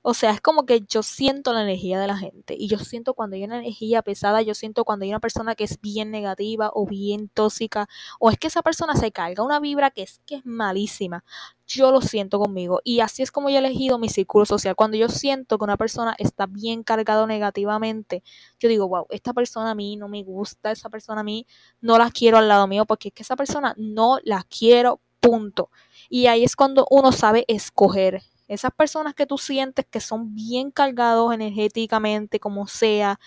o 0.01 0.13
sea, 0.13 0.31
es 0.31 0.41
como 0.41 0.65
que 0.65 0.81
yo 0.87 1.03
siento 1.03 1.51
la 1.53 1.63
energía 1.63 1.99
de 1.99 2.07
la 2.07 2.17
gente 2.17 2.55
y 2.57 2.67
yo 2.67 2.79
siento 2.79 3.13
cuando 3.13 3.35
hay 3.35 3.43
una 3.43 3.57
energía 3.59 4.01
pesada, 4.01 4.41
yo 4.41 4.53
siento 4.53 4.85
cuando 4.85 5.03
hay 5.03 5.09
una 5.09 5.19
persona 5.19 5.55
que 5.55 5.65
es 5.65 5.81
bien 5.81 6.09
negativa 6.11 6.71
o 6.73 6.85
bien 6.85 7.29
tóxica 7.29 7.87
o 8.19 8.29
es 8.29 8.37
que 8.37 8.47
esa 8.47 8.61
persona 8.61 8.95
se 8.95 9.11
carga 9.11 9.43
una 9.43 9.59
vibra 9.59 9.91
que 9.91 10.03
es 10.03 10.21
que 10.25 10.35
es 10.35 10.45
malísima. 10.45 11.23
Yo 11.67 11.91
lo 11.91 12.01
siento 12.01 12.39
conmigo 12.39 12.79
y 12.83 13.01
así 13.01 13.23
es 13.23 13.31
como 13.31 13.49
yo 13.49 13.57
he 13.57 13.59
elegido 13.59 13.99
mi 13.99 14.09
círculo 14.09 14.45
social. 14.45 14.75
Cuando 14.75 14.97
yo 14.97 15.09
siento 15.09 15.57
que 15.57 15.65
una 15.65 15.77
persona 15.77 16.15
está 16.17 16.45
bien 16.47 16.83
cargado 16.83 17.27
negativamente, 17.27 18.23
yo 18.59 18.69
digo, 18.69 18.87
wow, 18.87 19.05
esta 19.09 19.33
persona 19.33 19.71
a 19.71 19.75
mí 19.75 19.97
no 19.97 20.07
me 20.07 20.23
gusta, 20.23 20.71
esa 20.71 20.89
persona 20.89 21.21
a 21.21 21.23
mí 21.23 21.45
no 21.81 21.97
la 21.97 22.09
quiero 22.09 22.37
al 22.37 22.47
lado 22.47 22.67
mío 22.67 22.85
porque 22.85 23.09
es 23.09 23.13
que 23.13 23.23
esa 23.23 23.35
persona 23.35 23.75
no 23.77 24.19
la 24.23 24.43
quiero, 24.49 25.01
punto. 25.19 25.69
Y 26.09 26.27
ahí 26.27 26.43
es 26.43 26.55
cuando 26.55 26.87
uno 26.89 27.11
sabe 27.11 27.45
escoger 27.47 28.23
esas 28.49 28.71
personas 28.71 29.13
que 29.13 29.27
tú 29.27 29.37
sientes 29.37 29.85
que 29.89 30.01
son 30.01 30.35
bien 30.35 30.71
cargados 30.71 31.33
energéticamente, 31.33 32.39
como 32.39 32.67
sea, 32.67 33.19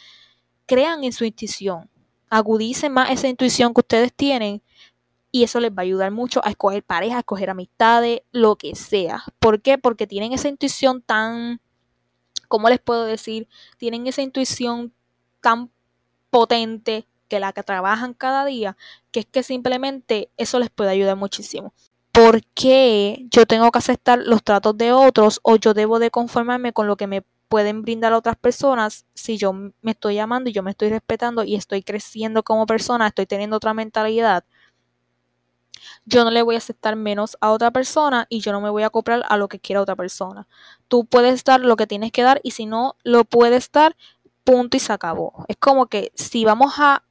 crean 0.66 1.04
en 1.04 1.12
su 1.12 1.24
intuición. 1.24 1.88
Agudicen 2.28 2.92
más 2.92 3.10
esa 3.10 3.28
intuición 3.28 3.72
que 3.72 3.80
ustedes 3.80 4.12
tienen 4.12 4.62
y 5.30 5.44
eso 5.44 5.60
les 5.60 5.70
va 5.70 5.76
a 5.78 5.82
ayudar 5.82 6.10
mucho 6.10 6.44
a 6.44 6.50
escoger 6.50 6.82
pareja, 6.82 7.16
a 7.16 7.20
escoger 7.20 7.50
amistades, 7.50 8.22
lo 8.32 8.56
que 8.56 8.74
sea. 8.74 9.22
¿Por 9.38 9.62
qué? 9.62 9.78
Porque 9.78 10.08
tienen 10.08 10.32
esa 10.32 10.48
intuición 10.48 11.02
tan, 11.02 11.60
¿cómo 12.48 12.68
les 12.68 12.80
puedo 12.80 13.04
decir? 13.04 13.48
Tienen 13.78 14.06
esa 14.08 14.22
intuición 14.22 14.92
tan 15.40 15.70
potente 16.30 17.06
que 17.28 17.38
la 17.38 17.52
que 17.52 17.62
trabajan 17.62 18.12
cada 18.12 18.44
día, 18.44 18.76
que 19.12 19.20
es 19.20 19.26
que 19.26 19.42
simplemente 19.42 20.30
eso 20.36 20.58
les 20.58 20.68
puede 20.68 20.90
ayudar 20.90 21.16
muchísimo. 21.16 21.72
¿Por 22.12 22.44
qué 22.54 23.26
yo 23.30 23.46
tengo 23.46 23.70
que 23.72 23.78
aceptar 23.78 24.20
los 24.24 24.42
tratos 24.44 24.76
de 24.76 24.92
otros 24.92 25.40
o 25.42 25.56
yo 25.56 25.74
debo 25.74 25.98
de 25.98 26.10
conformarme 26.10 26.72
con 26.72 26.86
lo 26.86 26.96
que 26.96 27.06
me 27.06 27.24
pueden 27.48 27.82
brindar 27.82 28.12
otras 28.12 28.36
personas 28.36 29.06
si 29.14 29.36
yo 29.38 29.52
me 29.52 29.90
estoy 29.90 30.18
amando 30.18 30.50
y 30.50 30.52
yo 30.52 30.62
me 30.62 30.70
estoy 30.70 30.90
respetando 30.90 31.44
y 31.44 31.54
estoy 31.54 31.82
creciendo 31.82 32.42
como 32.42 32.66
persona, 32.66 33.08
estoy 33.08 33.26
teniendo 33.26 33.56
otra 33.56 33.74
mentalidad? 33.74 34.44
Yo 36.04 36.24
no 36.24 36.30
le 36.30 36.42
voy 36.42 36.54
a 36.54 36.58
aceptar 36.58 36.96
menos 36.96 37.36
a 37.40 37.50
otra 37.50 37.70
persona 37.70 38.26
y 38.28 38.40
yo 38.40 38.52
no 38.52 38.60
me 38.60 38.70
voy 38.70 38.82
a 38.82 38.86
acoplar 38.86 39.24
a 39.28 39.36
lo 39.36 39.48
que 39.48 39.60
quiera 39.60 39.82
otra 39.82 39.96
persona. 39.96 40.46
Tú 40.88 41.04
puedes 41.06 41.44
dar 41.44 41.60
lo 41.60 41.76
que 41.76 41.86
tienes 41.86 42.12
que 42.12 42.22
dar 42.22 42.40
y 42.42 42.52
si 42.52 42.66
no 42.66 42.96
lo 43.04 43.24
puedes 43.24 43.70
dar, 43.72 43.96
punto 44.44 44.76
y 44.76 44.80
se 44.80 44.92
acabó. 44.92 45.44
Es 45.48 45.56
como 45.56 45.86
que 45.86 46.12
si 46.14 46.44
vamos 46.44 46.74
a 46.78 47.04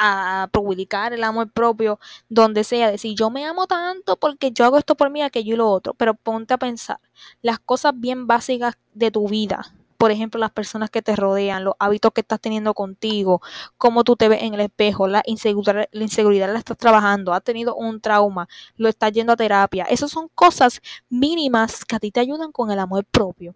a 0.00 0.48
publicar 0.52 1.12
el 1.12 1.22
amor 1.24 1.52
propio 1.52 2.00
donde 2.28 2.64
sea, 2.64 2.90
decir 2.90 3.14
yo 3.16 3.30
me 3.30 3.44
amo 3.44 3.66
tanto 3.66 4.16
porque 4.16 4.50
yo 4.50 4.64
hago 4.64 4.78
esto 4.78 4.96
por 4.96 5.10
mí, 5.10 5.22
aquello 5.22 5.54
y 5.54 5.56
lo 5.58 5.70
otro, 5.70 5.94
pero 5.94 6.14
ponte 6.14 6.54
a 6.54 6.58
pensar 6.58 6.98
las 7.42 7.58
cosas 7.58 7.92
bien 7.94 8.26
básicas 8.26 8.78
de 8.94 9.10
tu 9.10 9.28
vida, 9.28 9.74
por 10.00 10.10
ejemplo, 10.10 10.40
las 10.40 10.50
personas 10.50 10.88
que 10.88 11.02
te 11.02 11.14
rodean, 11.14 11.62
los 11.62 11.74
hábitos 11.78 12.12
que 12.14 12.22
estás 12.22 12.40
teniendo 12.40 12.72
contigo, 12.72 13.42
cómo 13.76 14.02
tú 14.02 14.16
te 14.16 14.30
ves 14.30 14.42
en 14.42 14.54
el 14.54 14.60
espejo, 14.60 15.06
la 15.06 15.22
inseguridad, 15.26 15.88
la 15.92 16.02
inseguridad 16.02 16.50
la 16.50 16.58
estás 16.58 16.78
trabajando, 16.78 17.34
has 17.34 17.44
tenido 17.44 17.76
un 17.76 18.00
trauma, 18.00 18.48
lo 18.76 18.88
estás 18.88 19.12
yendo 19.12 19.34
a 19.34 19.36
terapia. 19.36 19.84
Esas 19.84 20.10
son 20.10 20.28
cosas 20.34 20.80
mínimas 21.10 21.84
que 21.84 21.96
a 21.96 21.98
ti 21.98 22.10
te 22.10 22.20
ayudan 22.20 22.50
con 22.50 22.70
el 22.70 22.78
amor 22.78 23.04
propio 23.04 23.54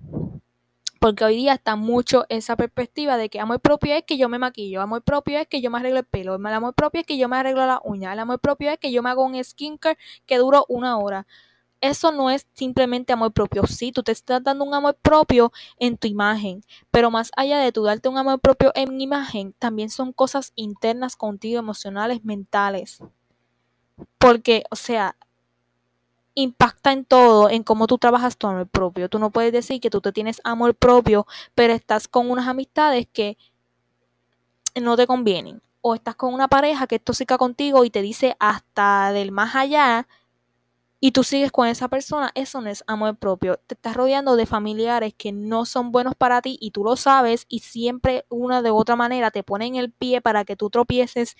porque 1.04 1.22
hoy 1.22 1.36
día 1.36 1.52
está 1.52 1.76
mucho 1.76 2.24
esa 2.30 2.56
perspectiva 2.56 3.18
de 3.18 3.28
que 3.28 3.38
amor 3.38 3.60
propio 3.60 3.94
es 3.94 4.04
que 4.04 4.16
yo 4.16 4.30
me 4.30 4.38
maquillo, 4.38 4.80
amor 4.80 5.02
propio 5.02 5.38
es 5.38 5.46
que 5.46 5.60
yo 5.60 5.70
me 5.70 5.76
arreglo 5.76 5.98
el 5.98 6.06
pelo, 6.06 6.36
el 6.36 6.46
amor 6.46 6.72
propio 6.72 7.02
es 7.02 7.06
que 7.06 7.18
yo 7.18 7.28
me 7.28 7.36
arreglo 7.36 7.66
la 7.66 7.78
uña, 7.84 8.14
el 8.14 8.18
amor 8.20 8.40
propio 8.40 8.70
es 8.70 8.78
que 8.78 8.90
yo 8.90 9.02
me 9.02 9.10
hago 9.10 9.22
un 9.22 9.44
skincare 9.44 9.98
que 10.24 10.38
duro 10.38 10.64
una 10.66 10.96
hora. 10.96 11.26
eso 11.82 12.10
no 12.12 12.30
es 12.30 12.46
simplemente 12.54 13.12
amor 13.12 13.32
propio. 13.34 13.66
Sí, 13.66 13.92
tú 13.92 14.02
te 14.02 14.12
estás 14.12 14.42
dando 14.42 14.64
un 14.64 14.72
amor 14.72 14.96
propio 15.02 15.52
en 15.78 15.98
tu 15.98 16.08
imagen, 16.08 16.62
pero 16.90 17.10
más 17.10 17.30
allá 17.36 17.58
de 17.58 17.70
tú 17.70 17.84
darte 17.84 18.08
un 18.08 18.16
amor 18.16 18.40
propio 18.40 18.72
en 18.74 18.98
imagen, 18.98 19.54
también 19.58 19.90
son 19.90 20.14
cosas 20.14 20.52
internas 20.56 21.16
contigo, 21.16 21.58
emocionales, 21.58 22.24
mentales. 22.24 23.00
Porque, 24.18 24.64
o 24.70 24.76
sea, 24.76 25.16
impacta 26.34 26.92
en 26.92 27.04
todo, 27.04 27.48
en 27.48 27.62
cómo 27.62 27.86
tú 27.86 27.98
trabajas 27.98 28.36
tu 28.36 28.46
amor 28.46 28.66
propio. 28.66 29.08
Tú 29.08 29.18
no 29.18 29.30
puedes 29.30 29.52
decir 29.52 29.80
que 29.80 29.90
tú 29.90 30.00
te 30.00 30.12
tienes 30.12 30.40
amor 30.44 30.74
propio, 30.74 31.26
pero 31.54 31.72
estás 31.72 32.08
con 32.08 32.30
unas 32.30 32.48
amistades 32.48 33.06
que 33.12 33.36
no 34.80 34.96
te 34.96 35.06
convienen. 35.06 35.62
O 35.80 35.94
estás 35.94 36.16
con 36.16 36.32
una 36.34 36.48
pareja 36.48 36.86
que 36.86 36.96
es 36.96 37.02
tóxica 37.04 37.38
contigo 37.38 37.84
y 37.84 37.90
te 37.90 38.02
dice 38.02 38.36
hasta 38.40 39.12
del 39.12 39.32
más 39.32 39.54
allá 39.54 40.06
y 41.06 41.12
tú 41.12 41.22
sigues 41.22 41.52
con 41.52 41.68
esa 41.68 41.88
persona, 41.88 42.30
eso 42.34 42.62
no 42.62 42.70
es 42.70 42.82
amor 42.86 43.18
propio. 43.18 43.58
Te 43.66 43.74
estás 43.74 43.94
rodeando 43.94 44.36
de 44.36 44.46
familiares 44.46 45.12
que 45.12 45.32
no 45.32 45.66
son 45.66 45.92
buenos 45.92 46.14
para 46.14 46.40
ti 46.40 46.56
y 46.62 46.70
tú 46.70 46.82
lo 46.82 46.96
sabes 46.96 47.44
y 47.50 47.58
siempre 47.58 48.24
una 48.30 48.62
de 48.62 48.70
otra 48.70 48.96
manera 48.96 49.30
te 49.30 49.42
ponen 49.42 49.74
el 49.74 49.92
pie 49.92 50.22
para 50.22 50.46
que 50.46 50.56
tú 50.56 50.70
tropieces 50.70 51.36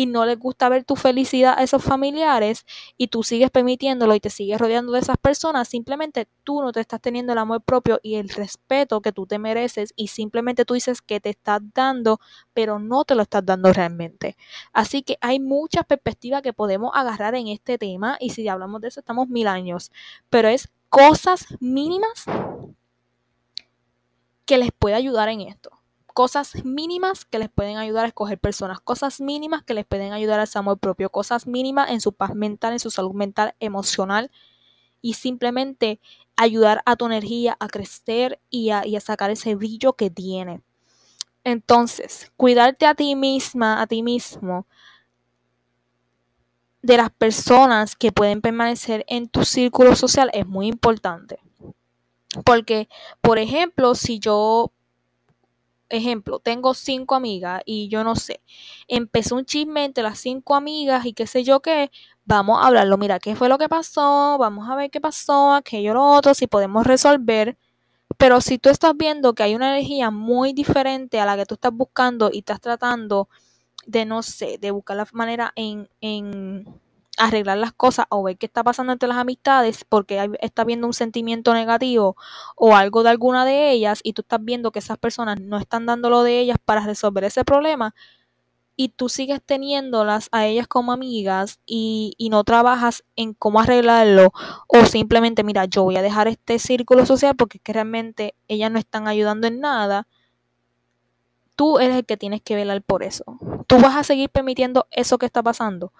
y 0.00 0.06
no 0.06 0.24
les 0.24 0.38
gusta 0.38 0.70
ver 0.70 0.84
tu 0.84 0.96
felicidad 0.96 1.58
a 1.58 1.62
esos 1.62 1.84
familiares 1.84 2.64
y 2.96 3.08
tú 3.08 3.22
sigues 3.22 3.50
permitiéndolo 3.50 4.14
y 4.14 4.20
te 4.20 4.30
sigues 4.30 4.58
rodeando 4.58 4.92
de 4.92 5.00
esas 5.00 5.18
personas, 5.18 5.68
simplemente 5.68 6.26
tú 6.42 6.62
no 6.62 6.72
te 6.72 6.80
estás 6.80 7.02
teniendo 7.02 7.34
el 7.34 7.38
amor 7.38 7.60
propio 7.60 8.00
y 8.02 8.14
el 8.14 8.30
respeto 8.30 9.02
que 9.02 9.12
tú 9.12 9.26
te 9.26 9.38
mereces 9.38 9.92
y 9.96 10.06
simplemente 10.06 10.64
tú 10.64 10.72
dices 10.72 11.02
que 11.02 11.20
te 11.20 11.28
estás 11.28 11.60
dando, 11.74 12.18
pero 12.54 12.78
no 12.78 13.04
te 13.04 13.14
lo 13.14 13.20
estás 13.20 13.44
dando 13.44 13.74
realmente. 13.74 14.38
Así 14.72 15.02
que 15.02 15.18
hay 15.20 15.38
muchas 15.38 15.84
perspectivas 15.84 16.40
que 16.40 16.54
podemos 16.54 16.92
agarrar 16.94 17.34
en 17.34 17.48
este 17.48 17.76
tema 17.76 18.16
y 18.20 18.30
si 18.30 18.48
hablamos 18.48 18.80
de 18.80 18.88
eso 18.88 19.00
estamos 19.00 19.28
mil 19.28 19.48
años, 19.48 19.92
pero 20.30 20.48
es 20.48 20.70
cosas 20.88 21.44
mínimas 21.60 22.24
que 24.46 24.56
les 24.56 24.72
puede 24.72 24.94
ayudar 24.94 25.28
en 25.28 25.42
esto 25.42 25.79
cosas 26.20 26.66
mínimas 26.66 27.24
que 27.24 27.38
les 27.38 27.48
pueden 27.48 27.78
ayudar 27.78 28.04
a 28.04 28.08
escoger 28.08 28.38
personas, 28.38 28.78
cosas 28.78 29.22
mínimas 29.22 29.62
que 29.62 29.72
les 29.72 29.86
pueden 29.86 30.12
ayudar 30.12 30.38
al 30.38 30.48
amor 30.52 30.78
propio, 30.78 31.08
cosas 31.08 31.46
mínimas 31.46 31.88
en 31.88 32.02
su 32.02 32.12
paz 32.12 32.34
mental, 32.34 32.74
en 32.74 32.78
su 32.78 32.90
salud 32.90 33.14
mental, 33.14 33.54
emocional 33.58 34.30
y 35.00 35.14
simplemente 35.14 35.98
ayudar 36.36 36.82
a 36.84 36.96
tu 36.96 37.06
energía 37.06 37.56
a 37.58 37.68
crecer 37.68 38.38
y 38.50 38.68
a, 38.68 38.86
y 38.86 38.96
a 38.96 39.00
sacar 39.00 39.30
ese 39.30 39.54
brillo 39.54 39.94
que 39.94 40.10
tiene. 40.10 40.60
Entonces, 41.42 42.30
cuidarte 42.36 42.84
a 42.84 42.94
ti 42.94 43.16
misma, 43.16 43.80
a 43.80 43.86
ti 43.86 44.02
mismo, 44.02 44.66
de 46.82 46.98
las 46.98 47.08
personas 47.08 47.96
que 47.96 48.12
pueden 48.12 48.42
permanecer 48.42 49.06
en 49.08 49.26
tu 49.26 49.46
círculo 49.46 49.96
social 49.96 50.30
es 50.34 50.46
muy 50.46 50.66
importante. 50.66 51.38
Porque, 52.44 52.90
por 53.22 53.38
ejemplo, 53.38 53.94
si 53.94 54.18
yo 54.18 54.70
ejemplo, 55.90 56.38
tengo 56.38 56.74
cinco 56.74 57.14
amigas 57.14 57.62
y 57.66 57.88
yo 57.88 58.04
no 58.04 58.16
sé, 58.16 58.40
empezó 58.88 59.36
un 59.36 59.44
chisme 59.44 59.84
entre 59.84 60.02
las 60.04 60.18
cinco 60.18 60.54
amigas 60.54 61.04
y 61.06 61.12
qué 61.12 61.26
sé 61.26 61.44
yo 61.44 61.60
qué, 61.60 61.90
vamos 62.24 62.62
a 62.62 62.68
hablarlo, 62.68 62.96
mira, 62.96 63.18
qué 63.18 63.36
fue 63.36 63.48
lo 63.48 63.58
que 63.58 63.68
pasó, 63.68 64.38
vamos 64.38 64.68
a 64.70 64.76
ver 64.76 64.90
qué 64.90 65.00
pasó, 65.00 65.52
aquello, 65.54 65.94
lo 65.94 66.04
otro, 66.12 66.34
si 66.34 66.46
podemos 66.46 66.86
resolver. 66.86 67.56
Pero 68.18 68.40
si 68.40 68.58
tú 68.58 68.70
estás 68.70 68.96
viendo 68.96 69.34
que 69.34 69.42
hay 69.44 69.54
una 69.54 69.70
energía 69.70 70.10
muy 70.10 70.52
diferente 70.52 71.20
a 71.20 71.26
la 71.26 71.36
que 71.36 71.46
tú 71.46 71.54
estás 71.54 71.72
buscando 71.72 72.30
y 72.32 72.38
estás 72.40 72.60
tratando 72.60 73.28
de, 73.86 74.04
no 74.04 74.22
sé, 74.22 74.58
de 74.58 74.70
buscar 74.70 74.96
la 74.96 75.06
manera 75.12 75.52
en, 75.56 75.88
en 76.00 76.79
arreglar 77.20 77.58
las 77.58 77.72
cosas 77.72 78.06
o 78.08 78.22
ver 78.22 78.38
qué 78.38 78.46
está 78.46 78.64
pasando 78.64 78.92
entre 78.92 79.08
las 79.08 79.18
amistades 79.18 79.84
porque 79.84 80.30
está 80.40 80.64
viendo 80.64 80.86
un 80.86 80.94
sentimiento 80.94 81.52
negativo 81.52 82.16
o 82.56 82.74
algo 82.74 83.02
de 83.02 83.10
alguna 83.10 83.44
de 83.44 83.70
ellas 83.70 84.00
y 84.02 84.14
tú 84.14 84.22
estás 84.22 84.42
viendo 84.42 84.72
que 84.72 84.78
esas 84.78 84.96
personas 84.96 85.38
no 85.38 85.58
están 85.58 85.84
dando 85.84 86.08
lo 86.08 86.22
de 86.22 86.40
ellas 86.40 86.56
para 86.64 86.80
resolver 86.80 87.24
ese 87.24 87.44
problema 87.44 87.94
y 88.74 88.88
tú 88.88 89.10
sigues 89.10 89.42
teniéndolas 89.42 90.30
a 90.32 90.46
ellas 90.46 90.66
como 90.66 90.92
amigas 90.92 91.60
y, 91.66 92.14
y 92.16 92.30
no 92.30 92.42
trabajas 92.42 93.04
en 93.16 93.34
cómo 93.34 93.60
arreglarlo 93.60 94.32
o 94.66 94.86
simplemente 94.86 95.44
mira 95.44 95.66
yo 95.66 95.84
voy 95.84 95.98
a 95.98 96.02
dejar 96.02 96.26
este 96.26 96.58
círculo 96.58 97.04
social 97.04 97.36
porque 97.36 97.58
es 97.58 97.62
que 97.62 97.74
realmente 97.74 98.34
ellas 98.48 98.70
no 98.70 98.78
están 98.78 99.06
ayudando 99.06 99.46
en 99.46 99.60
nada 99.60 100.08
tú 101.54 101.78
eres 101.78 101.96
el 101.98 102.06
que 102.06 102.16
tienes 102.16 102.40
que 102.40 102.54
velar 102.54 102.80
por 102.80 103.02
eso. 103.02 103.24
Tú 103.66 103.78
vas 103.78 103.94
a 103.94 104.02
seguir 104.02 104.30
permitiendo 104.30 104.86
eso 104.90 105.18
que 105.18 105.26
está 105.26 105.42
pasando 105.42 105.92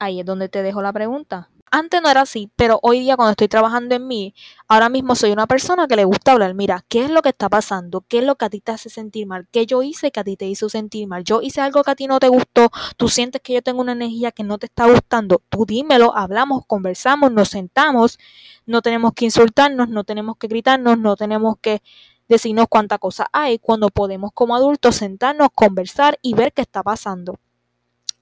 ahí 0.00 0.18
es 0.18 0.26
donde 0.26 0.48
te 0.48 0.64
dejo 0.64 0.82
la 0.82 0.92
pregunta. 0.92 1.50
Antes 1.72 2.02
no 2.02 2.10
era 2.10 2.22
así, 2.22 2.50
pero 2.56 2.80
hoy 2.82 2.98
día 2.98 3.14
cuando 3.14 3.30
estoy 3.30 3.46
trabajando 3.46 3.94
en 3.94 4.04
mí, 4.08 4.34
ahora 4.66 4.88
mismo 4.88 5.14
soy 5.14 5.30
una 5.30 5.46
persona 5.46 5.86
que 5.86 5.94
le 5.94 6.04
gusta 6.04 6.32
hablar. 6.32 6.52
Mira, 6.52 6.84
¿qué 6.88 7.04
es 7.04 7.10
lo 7.10 7.22
que 7.22 7.28
está 7.28 7.48
pasando? 7.48 8.00
¿Qué 8.08 8.18
es 8.18 8.24
lo 8.24 8.34
que 8.34 8.46
a 8.46 8.50
ti 8.50 8.60
te 8.60 8.72
hace 8.72 8.88
sentir 8.88 9.28
mal? 9.28 9.46
¿Qué 9.52 9.66
yo 9.66 9.80
hice 9.84 10.10
que 10.10 10.18
a 10.18 10.24
ti 10.24 10.36
te 10.36 10.46
hizo 10.46 10.68
sentir 10.68 11.06
mal? 11.06 11.22
Yo 11.22 11.42
hice 11.42 11.60
algo 11.60 11.84
que 11.84 11.92
a 11.92 11.94
ti 11.94 12.08
no 12.08 12.18
te 12.18 12.26
gustó. 12.26 12.70
Tú 12.96 13.08
sientes 13.08 13.40
que 13.40 13.52
yo 13.52 13.62
tengo 13.62 13.80
una 13.82 13.92
energía 13.92 14.32
que 14.32 14.42
no 14.42 14.58
te 14.58 14.66
está 14.66 14.86
gustando. 14.90 15.42
Tú 15.48 15.64
dímelo, 15.64 16.16
hablamos, 16.16 16.66
conversamos, 16.66 17.30
nos 17.30 17.50
sentamos. 17.50 18.18
No 18.66 18.82
tenemos 18.82 19.12
que 19.14 19.26
insultarnos, 19.26 19.88
no 19.88 20.02
tenemos 20.02 20.38
que 20.38 20.48
gritarnos, 20.48 20.98
no 20.98 21.14
tenemos 21.14 21.54
que 21.60 21.82
decirnos 22.28 22.66
cuánta 22.68 22.98
cosa 22.98 23.28
hay 23.32 23.60
cuando 23.60 23.90
podemos 23.90 24.32
como 24.34 24.56
adultos 24.56 24.96
sentarnos, 24.96 25.50
conversar 25.54 26.18
y 26.20 26.34
ver 26.34 26.52
qué 26.52 26.62
está 26.62 26.82
pasando 26.82 27.38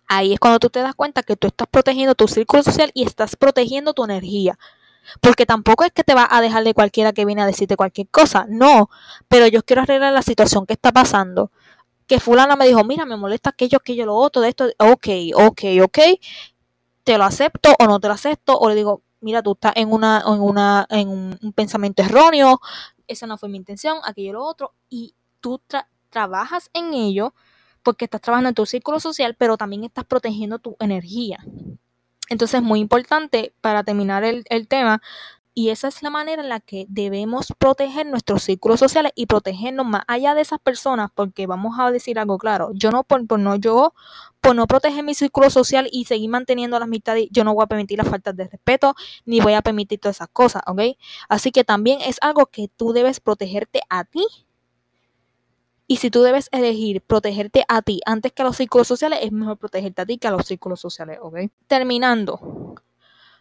ahí 0.08 0.32
es 0.32 0.40
cuando 0.40 0.58
tú 0.58 0.70
te 0.70 0.80
das 0.80 0.94
cuenta 0.94 1.22
que 1.22 1.36
tú 1.36 1.46
estás 1.46 1.68
protegiendo 1.68 2.14
tu 2.14 2.26
círculo 2.26 2.62
social 2.62 2.90
y 2.94 3.04
estás 3.04 3.36
protegiendo 3.36 3.92
tu 3.94 4.04
energía. 4.04 4.58
Porque 5.20 5.46
tampoco 5.46 5.84
es 5.84 5.92
que 5.92 6.04
te 6.04 6.14
va 6.14 6.26
a 6.30 6.40
dejar 6.40 6.64
de 6.64 6.74
cualquiera 6.74 7.12
que 7.12 7.24
viene 7.24 7.42
a 7.42 7.46
decirte 7.46 7.76
cualquier 7.76 8.08
cosa, 8.08 8.46
no, 8.48 8.90
pero 9.28 9.46
yo 9.46 9.62
quiero 9.62 9.82
arreglar 9.82 10.12
la 10.12 10.22
situación 10.22 10.66
que 10.66 10.74
está 10.74 10.92
pasando. 10.92 11.50
Que 12.06 12.20
fulana 12.20 12.56
me 12.56 12.66
dijo, 12.66 12.84
mira, 12.84 13.04
me 13.04 13.16
molesta 13.16 13.50
aquello, 13.50 13.78
aquello, 13.78 14.06
lo 14.06 14.16
otro, 14.16 14.42
de 14.42 14.48
esto, 14.48 14.66
ok, 14.78 15.08
ok, 15.34 15.62
ok, 15.82 15.98
te 17.04 17.18
lo 17.18 17.24
acepto 17.24 17.74
o 17.78 17.86
no 17.86 18.00
te 18.00 18.08
lo 18.08 18.14
acepto, 18.14 18.58
o 18.58 18.68
le 18.68 18.74
digo, 18.74 19.02
mira, 19.20 19.42
tú 19.42 19.52
estás 19.52 19.72
en 19.76 19.92
una, 19.92 20.22
en 20.26 20.40
una, 20.40 20.86
en 20.90 21.08
un, 21.08 21.52
pensamiento 21.54 22.02
erróneo, 22.02 22.60
esa 23.06 23.26
no 23.26 23.38
fue 23.38 23.48
mi 23.48 23.56
intención, 23.56 23.98
aquello, 24.04 24.34
lo 24.34 24.44
otro, 24.44 24.74
y 24.88 25.14
tú 25.40 25.60
trabajas 26.10 26.70
en 26.72 26.94
ello, 26.94 27.34
porque 27.88 28.04
estás 28.04 28.20
trabajando 28.20 28.50
en 28.50 28.54
tu 28.54 28.66
círculo 28.66 29.00
social, 29.00 29.34
pero 29.38 29.56
también 29.56 29.82
estás 29.82 30.04
protegiendo 30.04 30.58
tu 30.58 30.76
energía. 30.78 31.38
Entonces 32.28 32.60
es 32.60 32.62
muy 32.62 32.80
importante 32.80 33.54
para 33.62 33.82
terminar 33.82 34.24
el, 34.24 34.68
tema 34.68 35.00
y 35.54 35.70
esa 35.70 35.88
es 35.88 36.02
la 36.02 36.10
manera 36.10 36.42
en 36.42 36.50
la 36.50 36.60
que 36.60 36.84
debemos 36.90 37.54
proteger 37.56 38.04
nuestros 38.04 38.42
círculos 38.42 38.78
sociales 38.78 39.12
y 39.14 39.24
protegernos 39.24 39.86
más 39.86 40.02
allá 40.06 40.34
de 40.34 40.42
esas 40.42 40.58
personas, 40.58 41.08
porque 41.14 41.46
vamos 41.46 41.78
a 41.78 41.90
decir 41.90 42.18
algo 42.18 42.36
claro, 42.36 42.72
yo 42.74 42.90
no 42.90 43.04
por, 43.04 43.40
no 43.40 43.56
yo 43.56 43.94
por 44.42 44.54
no 44.54 44.66
proteger 44.66 45.02
mi 45.02 45.14
círculo 45.14 45.48
social 45.48 45.88
y 45.90 46.04
seguir 46.04 46.28
manteniendo 46.28 46.78
las 46.78 46.88
mitades, 46.88 47.28
yo 47.30 47.42
no 47.42 47.54
voy 47.54 47.64
a 47.64 47.68
permitir 47.68 47.96
las 47.96 48.08
faltas 48.08 48.36
de 48.36 48.48
respeto 48.48 48.96
ni 49.24 49.40
voy 49.40 49.54
a 49.54 49.62
permitir 49.62 49.98
todas 49.98 50.16
esas 50.16 50.28
cosas, 50.28 50.60
¿ok? 50.66 50.82
Así 51.30 51.52
que 51.52 51.64
también 51.64 52.02
es 52.02 52.18
algo 52.20 52.44
que 52.44 52.68
tú 52.68 52.92
debes 52.92 53.18
protegerte 53.18 53.80
a 53.88 54.04
ti 54.04 54.26
y 55.88 55.96
si 55.96 56.10
tú 56.10 56.22
debes 56.22 56.48
elegir 56.52 57.00
protegerte 57.00 57.64
a 57.66 57.82
ti 57.82 58.00
antes 58.06 58.32
que 58.32 58.42
a 58.42 58.44
los 58.44 58.56
círculos 58.56 58.86
sociales, 58.86 59.20
es 59.22 59.32
mejor 59.32 59.56
protegerte 59.56 60.02
a 60.02 60.06
ti 60.06 60.18
que 60.18 60.28
a 60.28 60.30
los 60.30 60.46
círculos 60.46 60.80
sociales, 60.80 61.18
¿ok? 61.20 61.38
Terminando, 61.66 62.74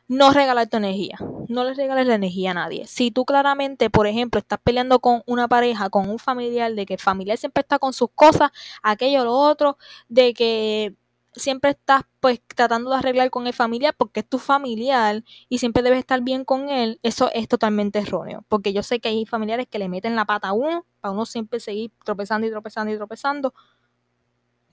no 0.07 0.31
regalar 0.31 0.67
tu 0.67 0.77
energía. 0.77 1.17
No 1.49 1.65
le 1.65 1.73
regales 1.73 2.07
la 2.07 2.15
energía 2.15 2.51
a 2.51 2.53
nadie. 2.53 2.87
Si 2.87 3.11
tú 3.11 3.25
claramente, 3.25 3.89
por 3.89 4.07
ejemplo, 4.07 4.39
estás 4.39 4.59
peleando 4.63 4.99
con 4.99 5.21
una 5.25 5.49
pareja, 5.49 5.89
con 5.89 6.09
un 6.09 6.19
familiar, 6.19 6.73
de 6.73 6.85
que 6.85 6.93
el 6.93 6.99
familiar 7.01 7.37
siempre 7.37 7.61
está 7.61 7.79
con 7.79 7.91
sus 7.91 8.09
cosas, 8.15 8.51
aquello, 8.81 9.25
lo 9.25 9.33
otro, 9.33 9.77
de 10.07 10.33
que 10.33 10.95
siempre 11.37 11.71
estás 11.71 12.03
pues 12.19 12.41
tratando 12.55 12.89
de 12.89 12.97
arreglar 12.97 13.29
con 13.29 13.47
el 13.47 13.53
familiar 13.53 13.95
porque 13.97 14.21
es 14.21 14.29
tu 14.29 14.39
familiar 14.39 15.23
y 15.49 15.59
siempre 15.59 15.83
debes 15.83 15.99
estar 15.99 16.21
bien 16.21 16.45
con 16.45 16.69
él, 16.69 16.99
eso 17.03 17.29
es 17.33 17.47
totalmente 17.47 17.99
erróneo. 17.99 18.43
Porque 18.47 18.73
yo 18.73 18.83
sé 18.83 18.99
que 18.99 19.09
hay 19.09 19.25
familiares 19.25 19.67
que 19.69 19.79
le 19.79 19.89
meten 19.89 20.15
la 20.15 20.25
pata 20.25 20.49
a 20.49 20.53
uno, 20.53 20.85
para 21.01 21.13
uno 21.13 21.25
siempre 21.25 21.59
seguir 21.59 21.91
tropezando 22.03 22.47
y 22.47 22.51
tropezando 22.51 22.93
y 22.93 22.97
tropezando. 22.97 23.53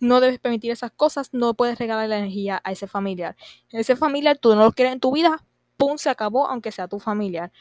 No 0.00 0.20
debes 0.20 0.38
permitir 0.38 0.70
esas 0.70 0.90
cosas, 0.90 1.30
no 1.32 1.54
puedes 1.54 1.78
regalar 1.78 2.08
la 2.08 2.18
energía 2.18 2.60
a 2.64 2.72
ese 2.72 2.86
familiar. 2.86 3.36
Ese 3.70 3.96
familiar 3.96 4.38
tú 4.38 4.54
no 4.54 4.64
lo 4.64 4.72
quieres 4.72 4.94
en 4.94 5.00
tu 5.00 5.12
vida, 5.12 5.44
pum, 5.76 5.98
se 5.98 6.10
acabó, 6.10 6.48
aunque 6.48 6.72
sea 6.72 6.88
tu 6.88 6.98
familiar. 6.98 7.52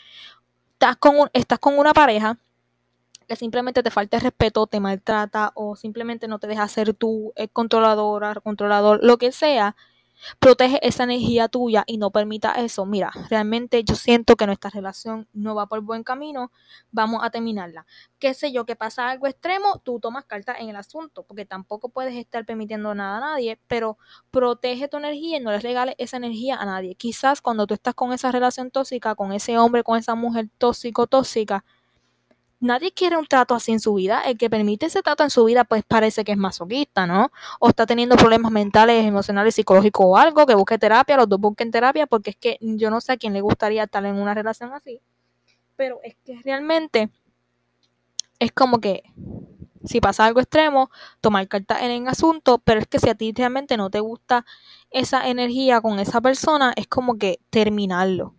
Estás 0.74 0.98
con, 0.98 1.30
estás 1.34 1.60
con 1.60 1.78
una 1.78 1.94
pareja 1.94 2.38
simplemente 3.36 3.84
te 3.84 3.92
falta 3.92 4.20
respeto, 4.20 4.68
te 4.68 4.80
maltrata 4.80 5.52
o 5.56 5.76
simplemente 5.76 6.28
no 6.28 6.40
te 6.40 6.48
deja 6.48 6.68
ser 6.68 6.94
tú 6.94 7.34
el 7.36 7.50
controladora, 7.50 8.36
controlador, 8.36 9.00
lo 9.04 9.18
que 9.18 9.32
sea, 9.32 9.76
protege 10.40 10.80
esa 10.88 11.04
energía 11.04 11.48
tuya 11.48 11.84
y 11.86 11.98
no 11.98 12.12
permita 12.12 12.54
eso, 12.54 12.86
mira, 12.86 13.12
realmente 13.30 13.84
yo 13.84 13.96
siento 13.96 14.36
que 14.36 14.46
nuestra 14.46 14.70
relación 14.70 15.28
no 15.34 15.56
va 15.56 15.68
por 15.68 15.82
buen 15.82 16.04
camino, 16.04 16.52
vamos 16.92 17.22
a 17.24 17.30
terminarla. 17.30 17.86
Qué 18.20 18.34
sé 18.34 18.52
yo, 18.52 18.66
que 18.66 18.76
pasa 18.76 19.10
algo 19.10 19.28
extremo, 19.28 19.82
tú 19.84 20.00
tomas 20.00 20.26
carta 20.26 20.56
en 20.58 20.70
el 20.70 20.76
asunto, 20.76 21.24
porque 21.24 21.46
tampoco 21.46 21.90
puedes 21.90 22.16
estar 22.16 22.46
permitiendo 22.46 22.96
nada 22.96 23.18
a 23.18 23.20
nadie, 23.20 23.60
pero 23.68 23.98
protege 24.32 24.88
tu 24.88 24.98
energía 24.98 25.38
y 25.38 25.40
no 25.42 25.52
le 25.52 25.60
regales 25.60 25.96
esa 25.98 26.18
energía 26.18 26.56
a 26.56 26.66
nadie. 26.66 26.96
Quizás 26.96 27.42
cuando 27.42 27.68
tú 27.68 27.74
estás 27.74 27.94
con 27.94 28.14
esa 28.14 28.32
relación 28.32 28.72
tóxica, 28.72 29.16
con 29.16 29.34
ese 29.34 29.58
hombre, 29.58 29.84
con 29.84 29.98
esa 29.98 30.16
mujer 30.16 30.50
tóxico, 30.58 31.08
tóxica, 31.08 31.66
nadie 32.64 32.92
quiere 32.94 33.18
un 33.18 33.28
trato 33.28 33.54
así 33.54 33.72
en 33.72 33.80
su 33.80 33.94
vida. 33.94 34.22
El 34.22 34.38
que 34.38 34.50
permite 34.50 34.88
ese 34.88 35.04
trato 35.04 35.24
en 35.24 35.30
su 35.30 35.44
vida, 35.46 35.66
pues 35.66 35.84
parece 35.88 36.24
que 36.24 36.32
es 36.32 36.38
masoquista, 36.38 37.06
¿no? 37.06 37.32
O 37.60 37.70
está 37.70 37.86
teniendo 37.86 38.16
problemas 38.16 38.52
mentales, 38.52 39.06
emocionales, 39.06 39.56
psicológicos 39.56 40.06
o 40.08 40.18
algo, 40.18 40.46
que 40.46 40.56
busque 40.56 40.80
terapia, 40.80 41.18
los 41.18 41.30
dos 41.30 41.40
busquen 41.40 41.72
terapia, 41.72 42.08
porque 42.08 42.32
es 42.32 42.36
que 42.38 42.58
yo 42.62 42.90
no 42.90 43.02
sé 43.02 43.12
a 43.14 43.18
quién 43.18 43.34
le 43.34 43.42
gustaría 43.42 43.84
estar 43.84 44.04
en 44.06 44.16
una 44.16 44.34
relación 44.34 44.74
así. 44.74 45.02
Pero 45.76 46.00
es 46.04 46.16
que 46.24 46.40
realmente 46.44 47.10
es 48.40 48.52
como 48.52 48.80
que 48.80 49.04
si 49.86 50.00
pasa 50.00 50.26
algo 50.26 50.40
extremo, 50.40 50.90
tomar 51.20 51.48
carta 51.50 51.84
en 51.84 51.92
el 51.92 52.08
asunto, 52.08 52.60
pero 52.60 52.80
es 52.80 52.88
que 52.88 53.00
si 53.00 53.10
a 53.10 53.16
ti 53.16 53.34
realmente 53.36 53.76
no 53.76 53.90
te 53.90 54.00
gusta 54.00 54.46
esa 54.92 55.28
energía 55.28 55.82
con 55.82 56.00
esa 56.00 56.22
persona, 56.22 56.74
es 56.78 56.88
como 56.88 57.18
que 57.18 57.40
terminarlo 57.50 58.36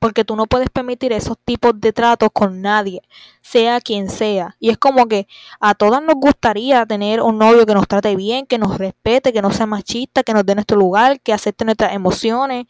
porque 0.00 0.24
tú 0.24 0.34
no 0.34 0.46
puedes 0.46 0.70
permitir 0.70 1.12
esos 1.12 1.36
tipos 1.44 1.78
de 1.78 1.92
tratos 1.92 2.30
con 2.32 2.62
nadie, 2.62 3.02
sea 3.42 3.80
quien 3.82 4.08
sea. 4.08 4.56
Y 4.58 4.70
es 4.70 4.78
como 4.78 5.06
que 5.06 5.28
a 5.60 5.74
todas 5.74 6.02
nos 6.02 6.14
gustaría 6.16 6.86
tener 6.86 7.20
un 7.20 7.38
novio 7.38 7.66
que 7.66 7.74
nos 7.74 7.86
trate 7.86 8.16
bien, 8.16 8.46
que 8.46 8.58
nos 8.58 8.78
respete, 8.78 9.32
que 9.32 9.42
no 9.42 9.52
sea 9.52 9.66
machista, 9.66 10.22
que 10.22 10.32
nos 10.32 10.46
dé 10.46 10.54
nuestro 10.54 10.78
lugar, 10.78 11.20
que 11.20 11.34
acepte 11.34 11.66
nuestras 11.66 11.92
emociones, 11.92 12.66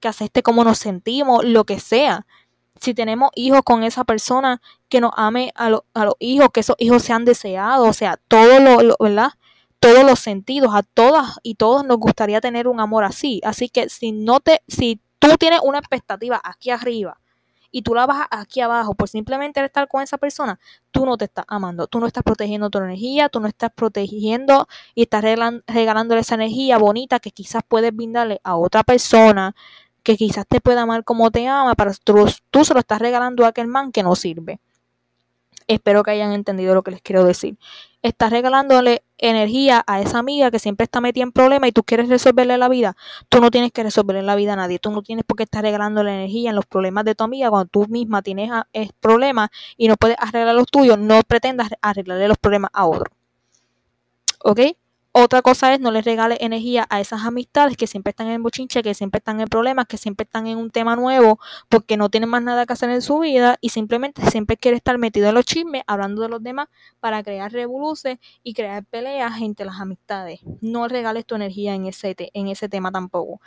que 0.00 0.08
acepte 0.08 0.42
cómo 0.42 0.64
nos 0.64 0.78
sentimos, 0.78 1.44
lo 1.44 1.64
que 1.64 1.78
sea. 1.78 2.26
Si 2.80 2.94
tenemos 2.94 3.30
hijos 3.36 3.62
con 3.64 3.84
esa 3.84 4.02
persona, 4.02 4.60
que 4.88 5.00
nos 5.00 5.12
ame 5.16 5.52
a, 5.54 5.66
a 5.94 6.04
los 6.04 6.14
hijos, 6.18 6.48
que 6.52 6.60
esos 6.60 6.74
hijos 6.80 7.04
sean 7.04 7.24
deseados, 7.24 7.88
o 7.88 7.92
sea, 7.92 8.18
todo 8.26 8.58
lo, 8.58 8.96
¿verdad? 8.98 9.30
Todos 9.78 10.04
los 10.04 10.18
sentidos, 10.18 10.74
a 10.74 10.82
todas 10.82 11.38
y 11.44 11.54
todos 11.54 11.84
nos 11.84 11.98
gustaría 11.98 12.40
tener 12.40 12.66
un 12.66 12.80
amor 12.80 13.04
así. 13.04 13.40
Así 13.44 13.68
que 13.68 13.88
si 13.88 14.10
no 14.10 14.40
te, 14.40 14.62
si 14.66 15.00
tú 15.28 15.36
tienes 15.36 15.60
una 15.62 15.78
expectativa 15.78 16.40
aquí 16.42 16.70
arriba 16.70 17.18
y 17.70 17.82
tú 17.82 17.94
la 17.94 18.06
bajas 18.06 18.28
aquí 18.30 18.60
abajo 18.60 18.94
por 18.94 19.08
simplemente 19.08 19.64
estar 19.64 19.88
con 19.88 20.02
esa 20.02 20.18
persona, 20.18 20.60
tú 20.90 21.06
no 21.06 21.16
te 21.16 21.24
estás 21.24 21.46
amando, 21.48 21.86
tú 21.86 22.00
no 22.00 22.06
estás 22.06 22.22
protegiendo 22.22 22.68
tu 22.70 22.78
energía, 22.78 23.28
tú 23.28 23.40
no 23.40 23.48
estás 23.48 23.70
protegiendo 23.74 24.68
y 24.94 25.02
estás 25.02 25.24
regalándole 25.66 26.20
esa 26.20 26.34
energía 26.34 26.76
bonita 26.78 27.18
que 27.18 27.30
quizás 27.30 27.62
puedes 27.66 27.94
brindarle 27.94 28.40
a 28.44 28.56
otra 28.56 28.82
persona 28.82 29.54
que 30.02 30.16
quizás 30.16 30.46
te 30.46 30.60
pueda 30.60 30.82
amar 30.82 31.04
como 31.04 31.30
te 31.30 31.46
ama, 31.48 31.74
pero 31.74 31.92
tú, 32.04 32.26
tú 32.50 32.64
se 32.64 32.74
lo 32.74 32.80
estás 32.80 32.98
regalando 32.98 33.44
a 33.44 33.48
aquel 33.48 33.68
man 33.68 33.92
que 33.92 34.02
no 34.02 34.16
sirve. 34.16 34.60
Espero 35.68 36.02
que 36.02 36.10
hayan 36.10 36.32
entendido 36.32 36.74
lo 36.74 36.82
que 36.82 36.90
les 36.90 37.02
quiero 37.02 37.24
decir. 37.24 37.56
Estás 38.02 38.30
regalándole 38.30 39.04
energía 39.16 39.84
a 39.86 40.00
esa 40.00 40.18
amiga 40.18 40.50
que 40.50 40.58
siempre 40.58 40.84
está 40.84 41.00
metida 41.00 41.22
en 41.22 41.30
problemas 41.30 41.68
y 41.68 41.72
tú 41.72 41.84
quieres 41.84 42.08
resolverle 42.08 42.58
la 42.58 42.68
vida. 42.68 42.96
Tú 43.28 43.40
no 43.40 43.50
tienes 43.50 43.70
que 43.70 43.84
resolverle 43.84 44.22
la 44.22 44.34
vida 44.34 44.54
a 44.54 44.56
nadie. 44.56 44.80
Tú 44.80 44.90
no 44.90 45.02
tienes 45.02 45.24
por 45.24 45.36
qué 45.36 45.44
estar 45.44 45.62
regalándole 45.62 46.12
energía 46.12 46.50
en 46.50 46.56
los 46.56 46.66
problemas 46.66 47.04
de 47.04 47.14
tu 47.14 47.22
amiga 47.22 47.48
cuando 47.48 47.68
tú 47.68 47.86
misma 47.88 48.20
tienes 48.22 48.50
problemas 49.00 49.50
y 49.76 49.86
no 49.86 49.96
puedes 49.96 50.16
arreglar 50.18 50.56
los 50.56 50.66
tuyos. 50.66 50.98
No 50.98 51.20
pretendas 51.22 51.70
arreglarle 51.80 52.26
los 52.26 52.38
problemas 52.38 52.70
a 52.74 52.86
otro. 52.86 53.12
¿Ok? 54.44 54.60
Otra 55.14 55.42
cosa 55.42 55.74
es 55.74 55.80
no 55.80 55.90
les 55.90 56.06
regales 56.06 56.38
energía 56.40 56.86
a 56.88 56.98
esas 56.98 57.26
amistades 57.26 57.76
que 57.76 57.86
siempre 57.86 58.12
están 58.12 58.28
en 58.28 58.42
bochinche, 58.42 58.82
que 58.82 58.94
siempre 58.94 59.18
están 59.18 59.42
en 59.42 59.48
problemas, 59.48 59.84
que 59.86 59.98
siempre 59.98 60.24
están 60.24 60.46
en 60.46 60.56
un 60.56 60.70
tema 60.70 60.96
nuevo 60.96 61.38
porque 61.68 61.98
no 61.98 62.08
tienen 62.08 62.30
más 62.30 62.42
nada 62.42 62.64
que 62.64 62.72
hacer 62.72 62.88
en 62.88 63.02
su 63.02 63.18
vida 63.18 63.58
y 63.60 63.68
simplemente 63.68 64.22
siempre 64.30 64.56
quiere 64.56 64.78
estar 64.78 64.96
metido 64.96 65.28
en 65.28 65.34
los 65.34 65.44
chismes, 65.44 65.82
hablando 65.86 66.22
de 66.22 66.30
los 66.30 66.42
demás 66.42 66.68
para 66.98 67.22
crear 67.22 67.52
revoluciones 67.52 68.20
y 68.42 68.54
crear 68.54 68.86
peleas 68.86 69.38
entre 69.42 69.66
las 69.66 69.78
amistades. 69.82 70.40
No 70.62 70.88
regales 70.88 71.26
tu 71.26 71.34
energía 71.34 71.74
en 71.74 71.84
ese, 71.84 72.16
en 72.32 72.48
ese 72.48 72.70
tema 72.70 72.90
tampoco. 72.90 73.42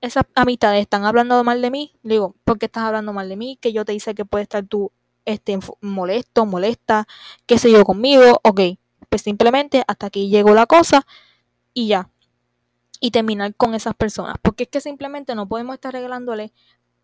Esas 0.00 0.24
amistades 0.34 0.80
están 0.80 1.04
hablando 1.04 1.44
mal 1.44 1.60
de 1.60 1.70
mí. 1.70 1.92
Digo, 2.02 2.36
¿por 2.44 2.58
qué 2.58 2.66
estás 2.66 2.84
hablando 2.84 3.12
mal 3.12 3.28
de 3.28 3.36
mí? 3.36 3.58
Que 3.60 3.74
yo 3.74 3.84
te 3.84 3.92
dice 3.92 4.14
que 4.14 4.24
puede 4.24 4.44
estar 4.44 4.64
tú 4.64 4.90
este, 5.26 5.58
molesto, 5.82 6.46
molesta, 6.46 7.06
qué 7.46 7.58
sé 7.58 7.70
yo 7.70 7.84
conmigo. 7.84 8.40
Ok, 8.44 8.60
pues 9.12 9.20
simplemente 9.20 9.84
hasta 9.86 10.06
aquí 10.06 10.30
llegó 10.30 10.54
la 10.54 10.64
cosa 10.64 11.06
y 11.74 11.86
ya. 11.86 12.10
Y 12.98 13.10
terminar 13.10 13.54
con 13.54 13.74
esas 13.74 13.94
personas. 13.94 14.36
Porque 14.40 14.62
es 14.62 14.70
que 14.70 14.80
simplemente 14.80 15.34
no 15.34 15.46
podemos 15.46 15.74
estar 15.74 15.92
regalándole 15.92 16.54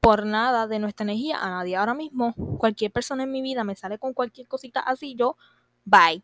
por 0.00 0.24
nada 0.24 0.66
de 0.66 0.78
nuestra 0.78 1.04
energía 1.04 1.36
a 1.36 1.50
nadie. 1.50 1.76
Ahora 1.76 1.92
mismo, 1.92 2.32
cualquier 2.56 2.92
persona 2.92 3.24
en 3.24 3.30
mi 3.30 3.42
vida 3.42 3.62
me 3.62 3.76
sale 3.76 3.98
con 3.98 4.14
cualquier 4.14 4.48
cosita 4.48 4.80
así, 4.80 5.16
yo, 5.16 5.36
bye. 5.84 6.22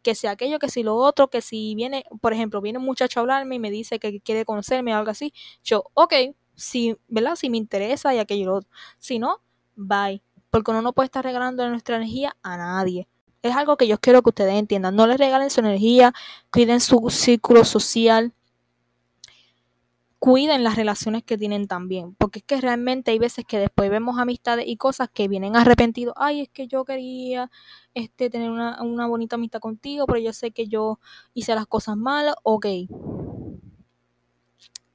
Que 0.00 0.14
sea 0.14 0.30
aquello, 0.30 0.58
que 0.58 0.70
si 0.70 0.82
lo 0.82 0.96
otro, 0.96 1.28
que 1.28 1.42
si 1.42 1.74
viene, 1.74 2.06
por 2.22 2.32
ejemplo, 2.32 2.62
viene 2.62 2.78
un 2.78 2.86
muchacho 2.86 3.20
a 3.20 3.22
hablarme 3.22 3.56
y 3.56 3.58
me 3.58 3.70
dice 3.70 3.98
que 3.98 4.22
quiere 4.22 4.46
conocerme 4.46 4.94
o 4.94 4.96
algo 4.96 5.10
así, 5.10 5.34
yo, 5.62 5.84
ok, 5.92 6.14
si, 6.54 6.96
¿verdad? 7.08 7.36
Si 7.36 7.50
me 7.50 7.58
interesa 7.58 8.14
y 8.14 8.20
aquello 8.20 8.46
lo 8.46 8.54
otro. 8.54 8.70
Si 8.98 9.18
no, 9.18 9.42
bye. 9.74 10.22
Porque 10.48 10.70
uno 10.70 10.80
no 10.80 10.94
puede 10.94 11.08
estar 11.08 11.22
regalando 11.22 11.68
nuestra 11.68 11.96
energía 11.96 12.34
a 12.42 12.56
nadie. 12.56 13.06
Es 13.46 13.56
algo 13.56 13.76
que 13.76 13.86
yo 13.88 13.98
quiero 13.98 14.22
que 14.22 14.30
ustedes 14.30 14.54
entiendan. 14.54 14.96
No 14.96 15.06
les 15.06 15.18
regalen 15.18 15.50
su 15.50 15.60
energía, 15.60 16.12
cuiden 16.52 16.80
su 16.80 17.08
círculo 17.10 17.64
social, 17.64 18.32
cuiden 20.18 20.64
las 20.64 20.76
relaciones 20.76 21.22
que 21.22 21.38
tienen 21.38 21.68
también. 21.68 22.14
Porque 22.16 22.40
es 22.40 22.44
que 22.44 22.60
realmente 22.60 23.10
hay 23.10 23.18
veces 23.18 23.44
que 23.44 23.58
después 23.58 23.90
vemos 23.90 24.18
amistades 24.18 24.66
y 24.66 24.76
cosas 24.76 25.08
que 25.12 25.28
vienen 25.28 25.56
arrepentidos. 25.56 26.14
Ay, 26.16 26.42
es 26.42 26.48
que 26.48 26.66
yo 26.66 26.84
quería 26.84 27.50
este, 27.94 28.30
tener 28.30 28.50
una, 28.50 28.82
una 28.82 29.06
bonita 29.06 29.36
amistad 29.36 29.60
contigo, 29.60 30.06
pero 30.06 30.18
yo 30.18 30.32
sé 30.32 30.50
que 30.50 30.68
yo 30.68 30.98
hice 31.34 31.54
las 31.54 31.66
cosas 31.66 31.96
malas. 31.96 32.34
Ok. 32.42 32.66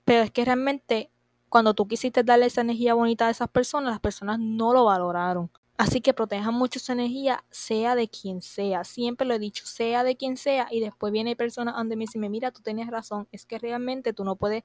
Pero 0.06 0.24
es 0.24 0.32
que 0.32 0.44
realmente 0.46 1.12
cuando 1.52 1.74
tú 1.74 1.88
quisiste 1.88 2.24
darle 2.24 2.46
esa 2.46 2.62
energía 2.62 2.94
bonita 2.94 3.28
a 3.28 3.30
esas 3.30 3.50
personas, 3.50 3.92
las 3.92 4.00
personas 4.00 4.40
no 4.40 4.74
lo 4.74 4.86
valoraron. 4.86 5.52
Así 5.82 6.00
que 6.00 6.13
protejan 6.13 6.54
mucho 6.54 6.80
su 6.80 6.91
energía, 6.91 7.44
sea 7.50 7.96
de 7.96 8.08
quien 8.08 8.44
sea. 8.44 8.84
Siempre 8.84 9.26
lo 9.26 9.34
he 9.34 9.39
dicho, 9.39 9.65
sea 9.65 10.04
de 10.04 10.15
quien 10.15 10.38
sea. 10.38 10.67
Y 10.70 10.80
después 10.80 11.12
viene 11.12 11.36
personas 11.36 11.76
donde 11.76 11.96
me 11.96 12.02
dicen, 12.02 12.22
mira, 12.30 12.52
tú 12.52 12.62
tenías 12.62 12.91
razón. 12.91 13.28
Es 13.32 13.48
que 13.48 13.58
realmente 13.58 14.13
tú 14.13 14.24
no 14.24 14.36
puedes 14.36 14.63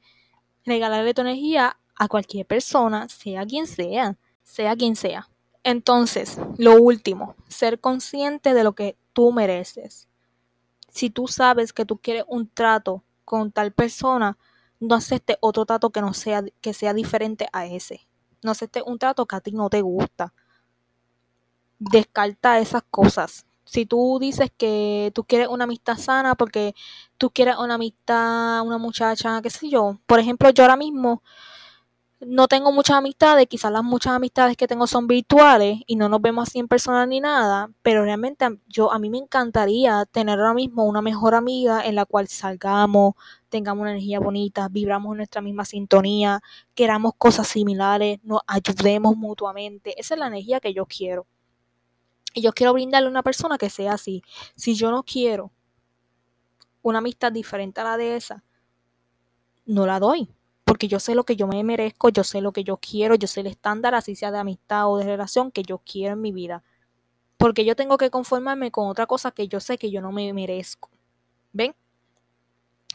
regalarle 0.66 1.14
tu 1.14 1.22
energía 1.22 1.78
a 1.94 2.08
cualquier 2.08 2.44
persona, 2.44 3.08
sea 3.08 3.46
quien 3.46 3.66
sea, 3.66 4.18
sea 4.42 4.76
quien 4.76 4.94
sea. 4.94 5.30
Entonces, 5.64 6.38
lo 6.58 6.74
último, 6.74 7.34
ser 7.48 7.80
consciente 7.80 8.52
de 8.52 8.62
lo 8.62 8.74
que 8.74 8.98
tú 9.14 9.32
mereces. 9.32 10.10
Si 10.90 11.08
tú 11.08 11.28
sabes 11.28 11.72
que 11.72 11.86
tú 11.86 11.96
quieres 11.96 12.24
un 12.28 12.46
trato 12.46 13.04
con 13.24 13.52
tal 13.52 13.72
persona, 13.72 14.36
no 14.80 14.96
aceptes 14.96 15.38
otro 15.40 15.64
trato 15.64 15.88
que 15.88 16.02
no 16.02 16.12
sea 16.12 16.44
que 16.60 16.74
sea 16.74 16.92
diferente 16.92 17.48
a 17.54 17.64
ese. 17.64 18.06
No 18.42 18.50
aceptes 18.50 18.82
un 18.84 18.98
trato 18.98 19.24
que 19.24 19.36
a 19.36 19.40
ti 19.40 19.52
no 19.52 19.70
te 19.70 19.80
gusta 19.80 20.34
descarta 21.78 22.58
esas 22.58 22.82
cosas. 22.90 23.46
Si 23.64 23.86
tú 23.86 24.18
dices 24.20 24.50
que 24.56 25.10
tú 25.14 25.24
quieres 25.24 25.48
una 25.48 25.64
amistad 25.64 25.98
sana 25.98 26.34
porque 26.36 26.74
tú 27.18 27.30
quieres 27.30 27.56
una 27.58 27.74
amistad, 27.74 28.62
una 28.62 28.78
muchacha, 28.78 29.40
qué 29.42 29.50
sé 29.50 29.68
yo. 29.68 29.98
Por 30.06 30.20
ejemplo, 30.20 30.50
yo 30.50 30.64
ahora 30.64 30.76
mismo 30.76 31.22
no 32.20 32.48
tengo 32.48 32.72
muchas 32.72 32.96
amistades, 32.96 33.46
quizás 33.46 33.70
las 33.70 33.84
muchas 33.84 34.14
amistades 34.14 34.56
que 34.56 34.66
tengo 34.66 34.86
son 34.86 35.06
virtuales 35.06 35.80
y 35.86 35.96
no 35.96 36.08
nos 36.08 36.22
vemos 36.22 36.48
así 36.48 36.58
en 36.58 36.68
persona 36.68 37.04
ni 37.06 37.20
nada, 37.20 37.70
pero 37.82 38.04
realmente 38.04 38.46
yo 38.68 38.90
a 38.92 38.98
mí 38.98 39.10
me 39.10 39.18
encantaría 39.18 40.04
tener 40.06 40.38
ahora 40.38 40.54
mismo 40.54 40.84
una 40.84 41.02
mejor 41.02 41.34
amiga 41.34 41.84
en 41.84 41.94
la 41.94 42.06
cual 42.06 42.28
salgamos, 42.28 43.14
tengamos 43.50 43.82
una 43.82 43.90
energía 43.92 44.18
bonita, 44.20 44.68
vibramos 44.70 45.12
en 45.12 45.18
nuestra 45.18 45.42
misma 45.42 45.64
sintonía, 45.66 46.40
queramos 46.74 47.12
cosas 47.18 47.48
similares, 47.48 48.18
nos 48.22 48.40
ayudemos 48.46 49.16
mutuamente. 49.16 49.98
Esa 50.00 50.14
es 50.14 50.20
la 50.20 50.28
energía 50.28 50.60
que 50.60 50.72
yo 50.72 50.86
quiero. 50.86 51.26
Y 52.36 52.42
yo 52.42 52.52
quiero 52.52 52.74
brindarle 52.74 53.06
a 53.06 53.10
una 53.10 53.22
persona 53.22 53.56
que 53.56 53.70
sea 53.70 53.94
así. 53.94 54.22
Si 54.56 54.74
yo 54.74 54.90
no 54.90 55.04
quiero 55.04 55.52
una 56.82 56.98
amistad 56.98 57.32
diferente 57.32 57.80
a 57.80 57.84
la 57.84 57.96
de 57.96 58.14
esa, 58.14 58.44
no 59.64 59.86
la 59.86 59.98
doy. 59.98 60.28
Porque 60.62 60.86
yo 60.86 61.00
sé 61.00 61.14
lo 61.14 61.24
que 61.24 61.34
yo 61.34 61.46
me 61.46 61.64
merezco, 61.64 62.10
yo 62.10 62.24
sé 62.24 62.42
lo 62.42 62.52
que 62.52 62.62
yo 62.62 62.76
quiero, 62.76 63.14
yo 63.14 63.26
sé 63.26 63.40
el 63.40 63.46
estándar, 63.46 63.94
así 63.94 64.14
sea 64.14 64.30
de 64.32 64.38
amistad 64.38 64.86
o 64.86 64.98
de 64.98 65.04
relación, 65.04 65.50
que 65.50 65.62
yo 65.62 65.78
quiero 65.78 66.12
en 66.12 66.20
mi 66.20 66.30
vida. 66.30 66.62
Porque 67.38 67.64
yo 67.64 67.74
tengo 67.74 67.96
que 67.96 68.10
conformarme 68.10 68.70
con 68.70 68.86
otra 68.86 69.06
cosa 69.06 69.30
que 69.30 69.48
yo 69.48 69.58
sé 69.60 69.78
que 69.78 69.90
yo 69.90 70.02
no 70.02 70.12
me 70.12 70.30
merezco. 70.34 70.90
¿Ven? 71.54 71.74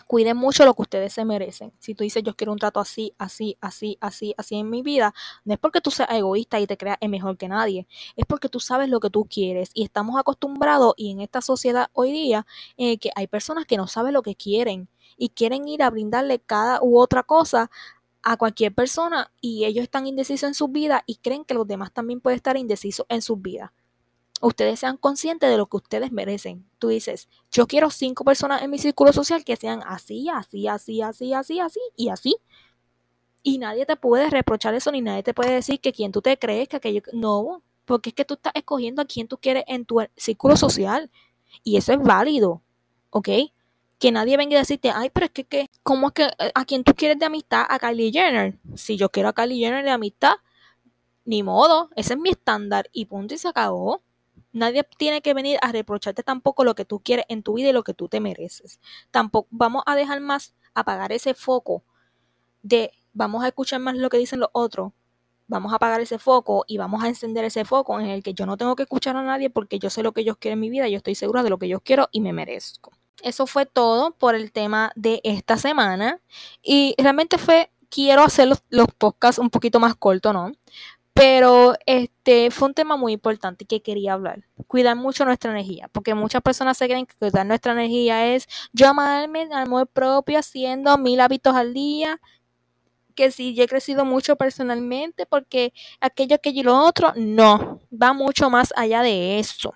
Cuiden 0.07 0.37
mucho 0.37 0.65
lo 0.65 0.73
que 0.73 0.81
ustedes 0.83 1.13
se 1.13 1.25
merecen. 1.25 1.73
Si 1.79 1.95
tú 1.95 2.03
dices 2.03 2.23
yo 2.23 2.35
quiero 2.35 2.51
un 2.51 2.59
trato 2.59 2.79
así, 2.79 3.13
así, 3.17 3.57
así, 3.61 3.97
así, 4.01 4.33
así 4.37 4.55
en 4.55 4.69
mi 4.69 4.81
vida, 4.81 5.13
no 5.45 5.53
es 5.53 5.59
porque 5.59 5.81
tú 5.81 5.91
seas 5.91 6.09
egoísta 6.11 6.59
y 6.59 6.67
te 6.67 6.77
creas 6.77 6.97
mejor 7.07 7.37
que 7.37 7.47
nadie, 7.47 7.87
es 8.15 8.25
porque 8.25 8.49
tú 8.49 8.59
sabes 8.59 8.89
lo 8.89 8.99
que 8.99 9.09
tú 9.09 9.25
quieres 9.25 9.71
y 9.73 9.83
estamos 9.83 10.19
acostumbrados 10.19 10.93
y 10.97 11.11
en 11.11 11.21
esta 11.21 11.41
sociedad 11.41 11.89
hoy 11.93 12.11
día 12.11 12.45
eh, 12.77 12.97
que 12.97 13.11
hay 13.15 13.27
personas 13.27 13.65
que 13.65 13.77
no 13.77 13.87
saben 13.87 14.13
lo 14.13 14.21
que 14.21 14.35
quieren 14.35 14.89
y 15.17 15.29
quieren 15.29 15.67
ir 15.67 15.83
a 15.83 15.89
brindarle 15.89 16.39
cada 16.39 16.81
u 16.81 16.99
otra 16.99 17.23
cosa 17.23 17.69
a 18.23 18.37
cualquier 18.37 18.73
persona 18.73 19.31
y 19.41 19.65
ellos 19.65 19.83
están 19.83 20.07
indecisos 20.07 20.47
en 20.47 20.53
su 20.53 20.67
vida 20.67 21.03
y 21.05 21.15
creen 21.15 21.45
que 21.45 21.53
los 21.53 21.67
demás 21.67 21.91
también 21.91 22.21
pueden 22.21 22.37
estar 22.37 22.57
indecisos 22.57 23.05
en 23.09 23.21
sus 23.21 23.41
vidas. 23.41 23.71
Ustedes 24.41 24.79
sean 24.79 24.97
conscientes 24.97 25.49
de 25.49 25.57
lo 25.57 25.67
que 25.67 25.77
ustedes 25.77 26.11
merecen. 26.11 26.67
Tú 26.79 26.87
dices, 26.87 27.29
yo 27.51 27.67
quiero 27.67 27.91
cinco 27.91 28.25
personas 28.25 28.63
en 28.63 28.71
mi 28.71 28.79
círculo 28.79 29.13
social 29.13 29.45
que 29.45 29.55
sean 29.55 29.81
así, 29.85 30.29
así, 30.29 30.67
así, 30.67 31.01
así, 31.01 31.33
así, 31.33 31.59
así 31.59 31.79
y 31.95 32.09
así. 32.09 32.35
Y 33.43 33.59
nadie 33.59 33.85
te 33.85 33.95
puede 33.95 34.29
reprochar 34.29 34.73
eso, 34.73 34.91
ni 34.91 35.01
nadie 35.01 35.21
te 35.23 35.33
puede 35.33 35.51
decir 35.51 35.79
que 35.79 35.93
quien 35.93 36.11
tú 36.11 36.21
te 36.21 36.37
crees, 36.37 36.67
que 36.67 36.77
aquello... 36.77 37.01
No, 37.13 37.61
porque 37.85 38.09
es 38.09 38.15
que 38.15 38.25
tú 38.25 38.33
estás 38.33 38.53
escogiendo 38.55 39.01
a 39.01 39.05
quien 39.05 39.27
tú 39.27 39.37
quieres 39.37 39.63
en 39.67 39.85
tu 39.85 40.01
círculo 40.15 40.55
social. 40.55 41.11
Y 41.63 41.77
eso 41.77 41.93
es 41.93 41.99
válido, 41.99 42.61
¿ok? 43.11 43.29
Que 43.99 44.11
nadie 44.11 44.37
venga 44.37 44.57
a 44.57 44.61
decirte, 44.61 44.89
ay, 44.89 45.11
pero 45.11 45.27
es 45.27 45.31
que, 45.31 45.43
que 45.43 45.69
¿cómo 45.83 46.07
es 46.07 46.13
que 46.13 46.23
eh, 46.23 46.51
a 46.55 46.65
quien 46.65 46.83
tú 46.83 46.95
quieres 46.95 47.19
de 47.19 47.25
amistad? 47.25 47.65
A 47.69 47.77
Kylie 47.77 48.11
Jenner. 48.11 48.57
Si 48.75 48.97
yo 48.97 49.09
quiero 49.09 49.29
a 49.29 49.33
Kylie 49.33 49.59
Jenner 49.59 49.83
de 49.83 49.91
amistad, 49.91 50.33
ni 51.25 51.43
modo, 51.43 51.89
ese 51.95 52.13
es 52.13 52.19
mi 52.19 52.29
estándar 52.29 52.89
y 52.91 53.05
punto 53.05 53.33
y 53.33 53.37
se 53.37 53.47
acabó. 53.47 54.01
Nadie 54.53 54.83
tiene 54.97 55.21
que 55.21 55.33
venir 55.33 55.57
a 55.61 55.71
reprocharte 55.71 56.23
tampoco 56.23 56.63
lo 56.63 56.75
que 56.75 56.85
tú 56.85 56.99
quieres 56.99 57.25
en 57.29 57.43
tu 57.43 57.53
vida 57.53 57.69
y 57.69 57.73
lo 57.73 57.83
que 57.83 57.93
tú 57.93 58.09
te 58.09 58.19
mereces. 58.19 58.79
Tampoco 59.11 59.47
vamos 59.51 59.83
a 59.85 59.95
dejar 59.95 60.19
más 60.19 60.55
apagar 60.73 61.11
ese 61.11 61.33
foco 61.33 61.83
de 62.61 62.91
vamos 63.13 63.43
a 63.43 63.47
escuchar 63.47 63.79
más 63.79 63.95
lo 63.95 64.09
que 64.09 64.17
dicen 64.17 64.39
los 64.39 64.49
otros, 64.53 64.91
vamos 65.47 65.73
a 65.73 65.75
apagar 65.75 65.99
ese 65.99 66.17
foco 66.17 66.63
y 66.67 66.77
vamos 66.77 67.03
a 67.03 67.07
encender 67.07 67.43
ese 67.43 67.65
foco 67.65 67.99
en 67.99 68.07
el 68.07 68.23
que 68.23 68.33
yo 68.33 68.45
no 68.45 68.57
tengo 68.57 68.75
que 68.75 68.83
escuchar 68.83 69.17
a 69.17 69.23
nadie 69.23 69.49
porque 69.49 69.79
yo 69.79 69.89
sé 69.89 70.01
lo 70.03 70.13
que 70.13 70.21
ellos 70.21 70.37
quieren 70.37 70.57
en 70.57 70.61
mi 70.61 70.69
vida, 70.69 70.87
yo 70.87 70.97
estoy 70.97 71.15
segura 71.15 71.43
de 71.43 71.49
lo 71.49 71.57
que 71.57 71.67
yo 71.67 71.81
quiero 71.81 72.07
y 72.11 72.21
me 72.21 72.33
merezco. 72.33 72.91
Eso 73.21 73.45
fue 73.45 73.65
todo 73.65 74.11
por 74.11 74.33
el 74.33 74.51
tema 74.51 74.91
de 74.95 75.19
esta 75.23 75.57
semana 75.57 76.21
y 76.63 76.95
realmente 76.97 77.37
fue, 77.37 77.69
quiero 77.89 78.23
hacer 78.23 78.47
los, 78.47 78.63
los 78.69 78.87
podcasts 78.97 79.39
un 79.39 79.49
poquito 79.49 79.79
más 79.79 79.95
cortos, 79.95 80.33
¿no? 80.33 80.53
Pero 81.13 81.75
este 81.85 82.51
fue 82.51 82.69
un 82.69 82.73
tema 82.73 82.95
muy 82.97 83.13
importante 83.13 83.65
que 83.65 83.81
quería 83.81 84.13
hablar. 84.13 84.43
Cuidar 84.67 84.95
mucho 84.95 85.25
nuestra 85.25 85.51
energía, 85.51 85.89
porque 85.91 86.15
muchas 86.15 86.41
personas 86.41 86.77
se 86.77 86.87
creen 86.87 87.05
que 87.05 87.15
cuidar 87.15 87.45
nuestra 87.45 87.73
energía 87.73 88.33
es 88.33 88.47
yo 88.71 88.87
amarme, 88.87 89.49
amor 89.53 89.87
propio, 89.87 90.39
haciendo 90.39 90.97
mil 90.97 91.19
hábitos 91.19 91.55
al 91.55 91.73
día, 91.73 92.19
que 93.15 93.31
si 93.31 93.53
yo 93.53 93.63
he 93.63 93.67
crecido 93.67 94.05
mucho 94.05 94.35
personalmente 94.37 95.25
porque 95.25 95.73
aquello, 95.99 96.35
aquello 96.35 96.61
y 96.61 96.63
lo 96.63 96.77
otro, 96.85 97.13
no, 97.15 97.79
va 97.91 98.13
mucho 98.13 98.49
más 98.49 98.73
allá 98.75 99.01
de 99.01 99.39
eso. 99.39 99.73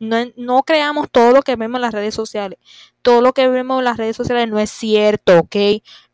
No, 0.00 0.16
no, 0.36 0.62
creamos 0.62 1.08
todo 1.10 1.32
lo 1.32 1.42
que 1.42 1.56
vemos 1.56 1.78
en 1.78 1.82
las 1.82 1.94
redes 1.94 2.14
sociales. 2.14 2.58
Todo 3.02 3.20
lo 3.20 3.32
que 3.32 3.48
vemos 3.48 3.80
en 3.80 3.84
las 3.84 3.96
redes 3.96 4.16
sociales 4.16 4.48
no 4.48 4.58
es 4.58 4.70
cierto, 4.70 5.40
¿ok? 5.40 5.56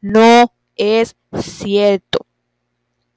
No 0.01 0.53
es 0.77 1.17
cierto. 1.43 2.27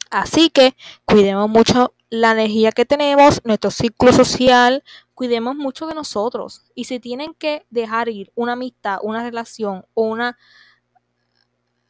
Así 0.10 0.50
que 0.50 0.76
cuidemos 1.06 1.50
mucho 1.50 1.94
la 2.10 2.32
energía 2.32 2.72
que 2.72 2.86
tenemos, 2.86 3.42
nuestro 3.44 3.72
ciclo 3.72 4.14
social, 4.14 4.84
cuidemos 5.14 5.56
mucho 5.56 5.88
de 5.88 5.96
nosotros. 5.96 6.64
Y 6.76 6.86
si 6.86 7.00
tienen 7.00 7.34
que 7.34 7.66
dejar 7.70 8.10
ir 8.10 8.32
una 8.36 8.54
amistad, 8.54 9.00
una 9.02 9.24
relación 9.24 9.86
o 9.94 10.04
una 10.04 10.38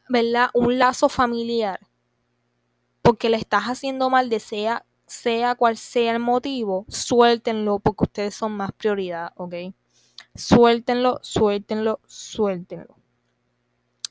¿verdad? 0.08 0.50
Un 0.54 0.78
lazo 0.78 1.08
familiar, 1.08 1.80
porque 3.02 3.28
le 3.28 3.36
estás 3.36 3.64
haciendo 3.64 4.10
mal, 4.10 4.28
desea, 4.28 4.84
sea 5.06 5.54
cual 5.54 5.76
sea 5.76 6.12
el 6.12 6.18
motivo, 6.18 6.84
suéltenlo 6.88 7.78
porque 7.78 8.04
ustedes 8.04 8.34
son 8.34 8.52
más 8.52 8.72
prioridad, 8.72 9.32
¿ok? 9.36 9.54
Suéltenlo, 10.34 11.18
suéltenlo, 11.22 12.00
suéltenlo. 12.06 12.96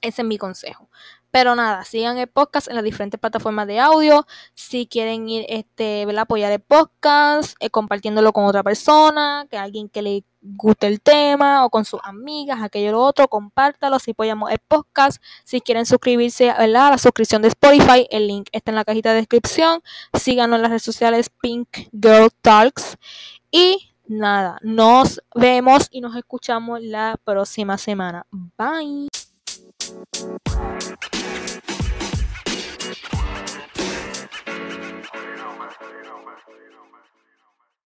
Ese 0.02 0.22
es 0.22 0.28
mi 0.28 0.38
consejo. 0.38 0.89
Pero 1.38 1.56
nada, 1.56 1.86
sigan 1.86 2.17
el 2.17 2.26
podcast 2.26 2.67
en 2.67 2.73
las 2.73 2.84
diferentes 2.84 3.19
plataformas 3.19 3.67
de 3.67 3.80
audio. 3.80 4.26
Si 4.56 4.88
quieren 4.88 5.30
ir, 5.30 5.45
este, 5.50 6.08
apoyar 6.17 6.52
el 6.52 6.62
podcast, 6.62 7.56
eh, 7.60 7.69
compartiéndolo 7.69 8.34
con 8.34 8.45
otra 8.45 8.63
persona, 8.63 9.45
que 9.47 9.56
alguien 9.56 9.88
que 9.88 10.02
le 10.02 10.23
guste 10.41 10.88
el 10.88 11.00
tema, 11.00 11.63
o 11.63 11.69
con 11.69 11.86
sus 11.86 12.00
amigas, 12.04 12.63
aquello 12.63 12.93
lo 12.93 13.04
otro, 13.04 13.28
compártalo 13.28 14.00
si 14.00 14.12
apoyamos 14.12 14.50
el 14.50 14.58
podcast. 14.67 15.21
Si 15.43 15.62
quieren 15.62 15.86
suscribirse 15.86 16.45
¿verdad? 16.58 16.88
a 16.88 16.89
la 16.89 16.97
suscripción 16.97 17.43
de 17.43 17.50
Spotify, 17.50 18.08
el 18.10 18.26
link 18.26 18.50
está 18.52 18.71
en 18.71 18.76
la 18.76 18.84
cajita 18.84 19.12
de 19.12 19.17
descripción. 19.17 19.84
Síganos 20.15 20.56
en 20.56 20.63
las 20.63 20.71
redes 20.71 20.82
sociales 20.82 21.30
Pink 21.30 21.69
Girl 21.91 22.32
Talks. 22.41 22.97
Y 23.52 23.91
nada, 24.08 24.58
nos 24.63 25.21
vemos 25.36 25.88
y 25.91 26.02
nos 26.02 26.15
escuchamos 26.15 26.82
la 26.82 27.15
próxima 27.23 27.78
semana. 27.78 28.26
Bye. 28.58 29.08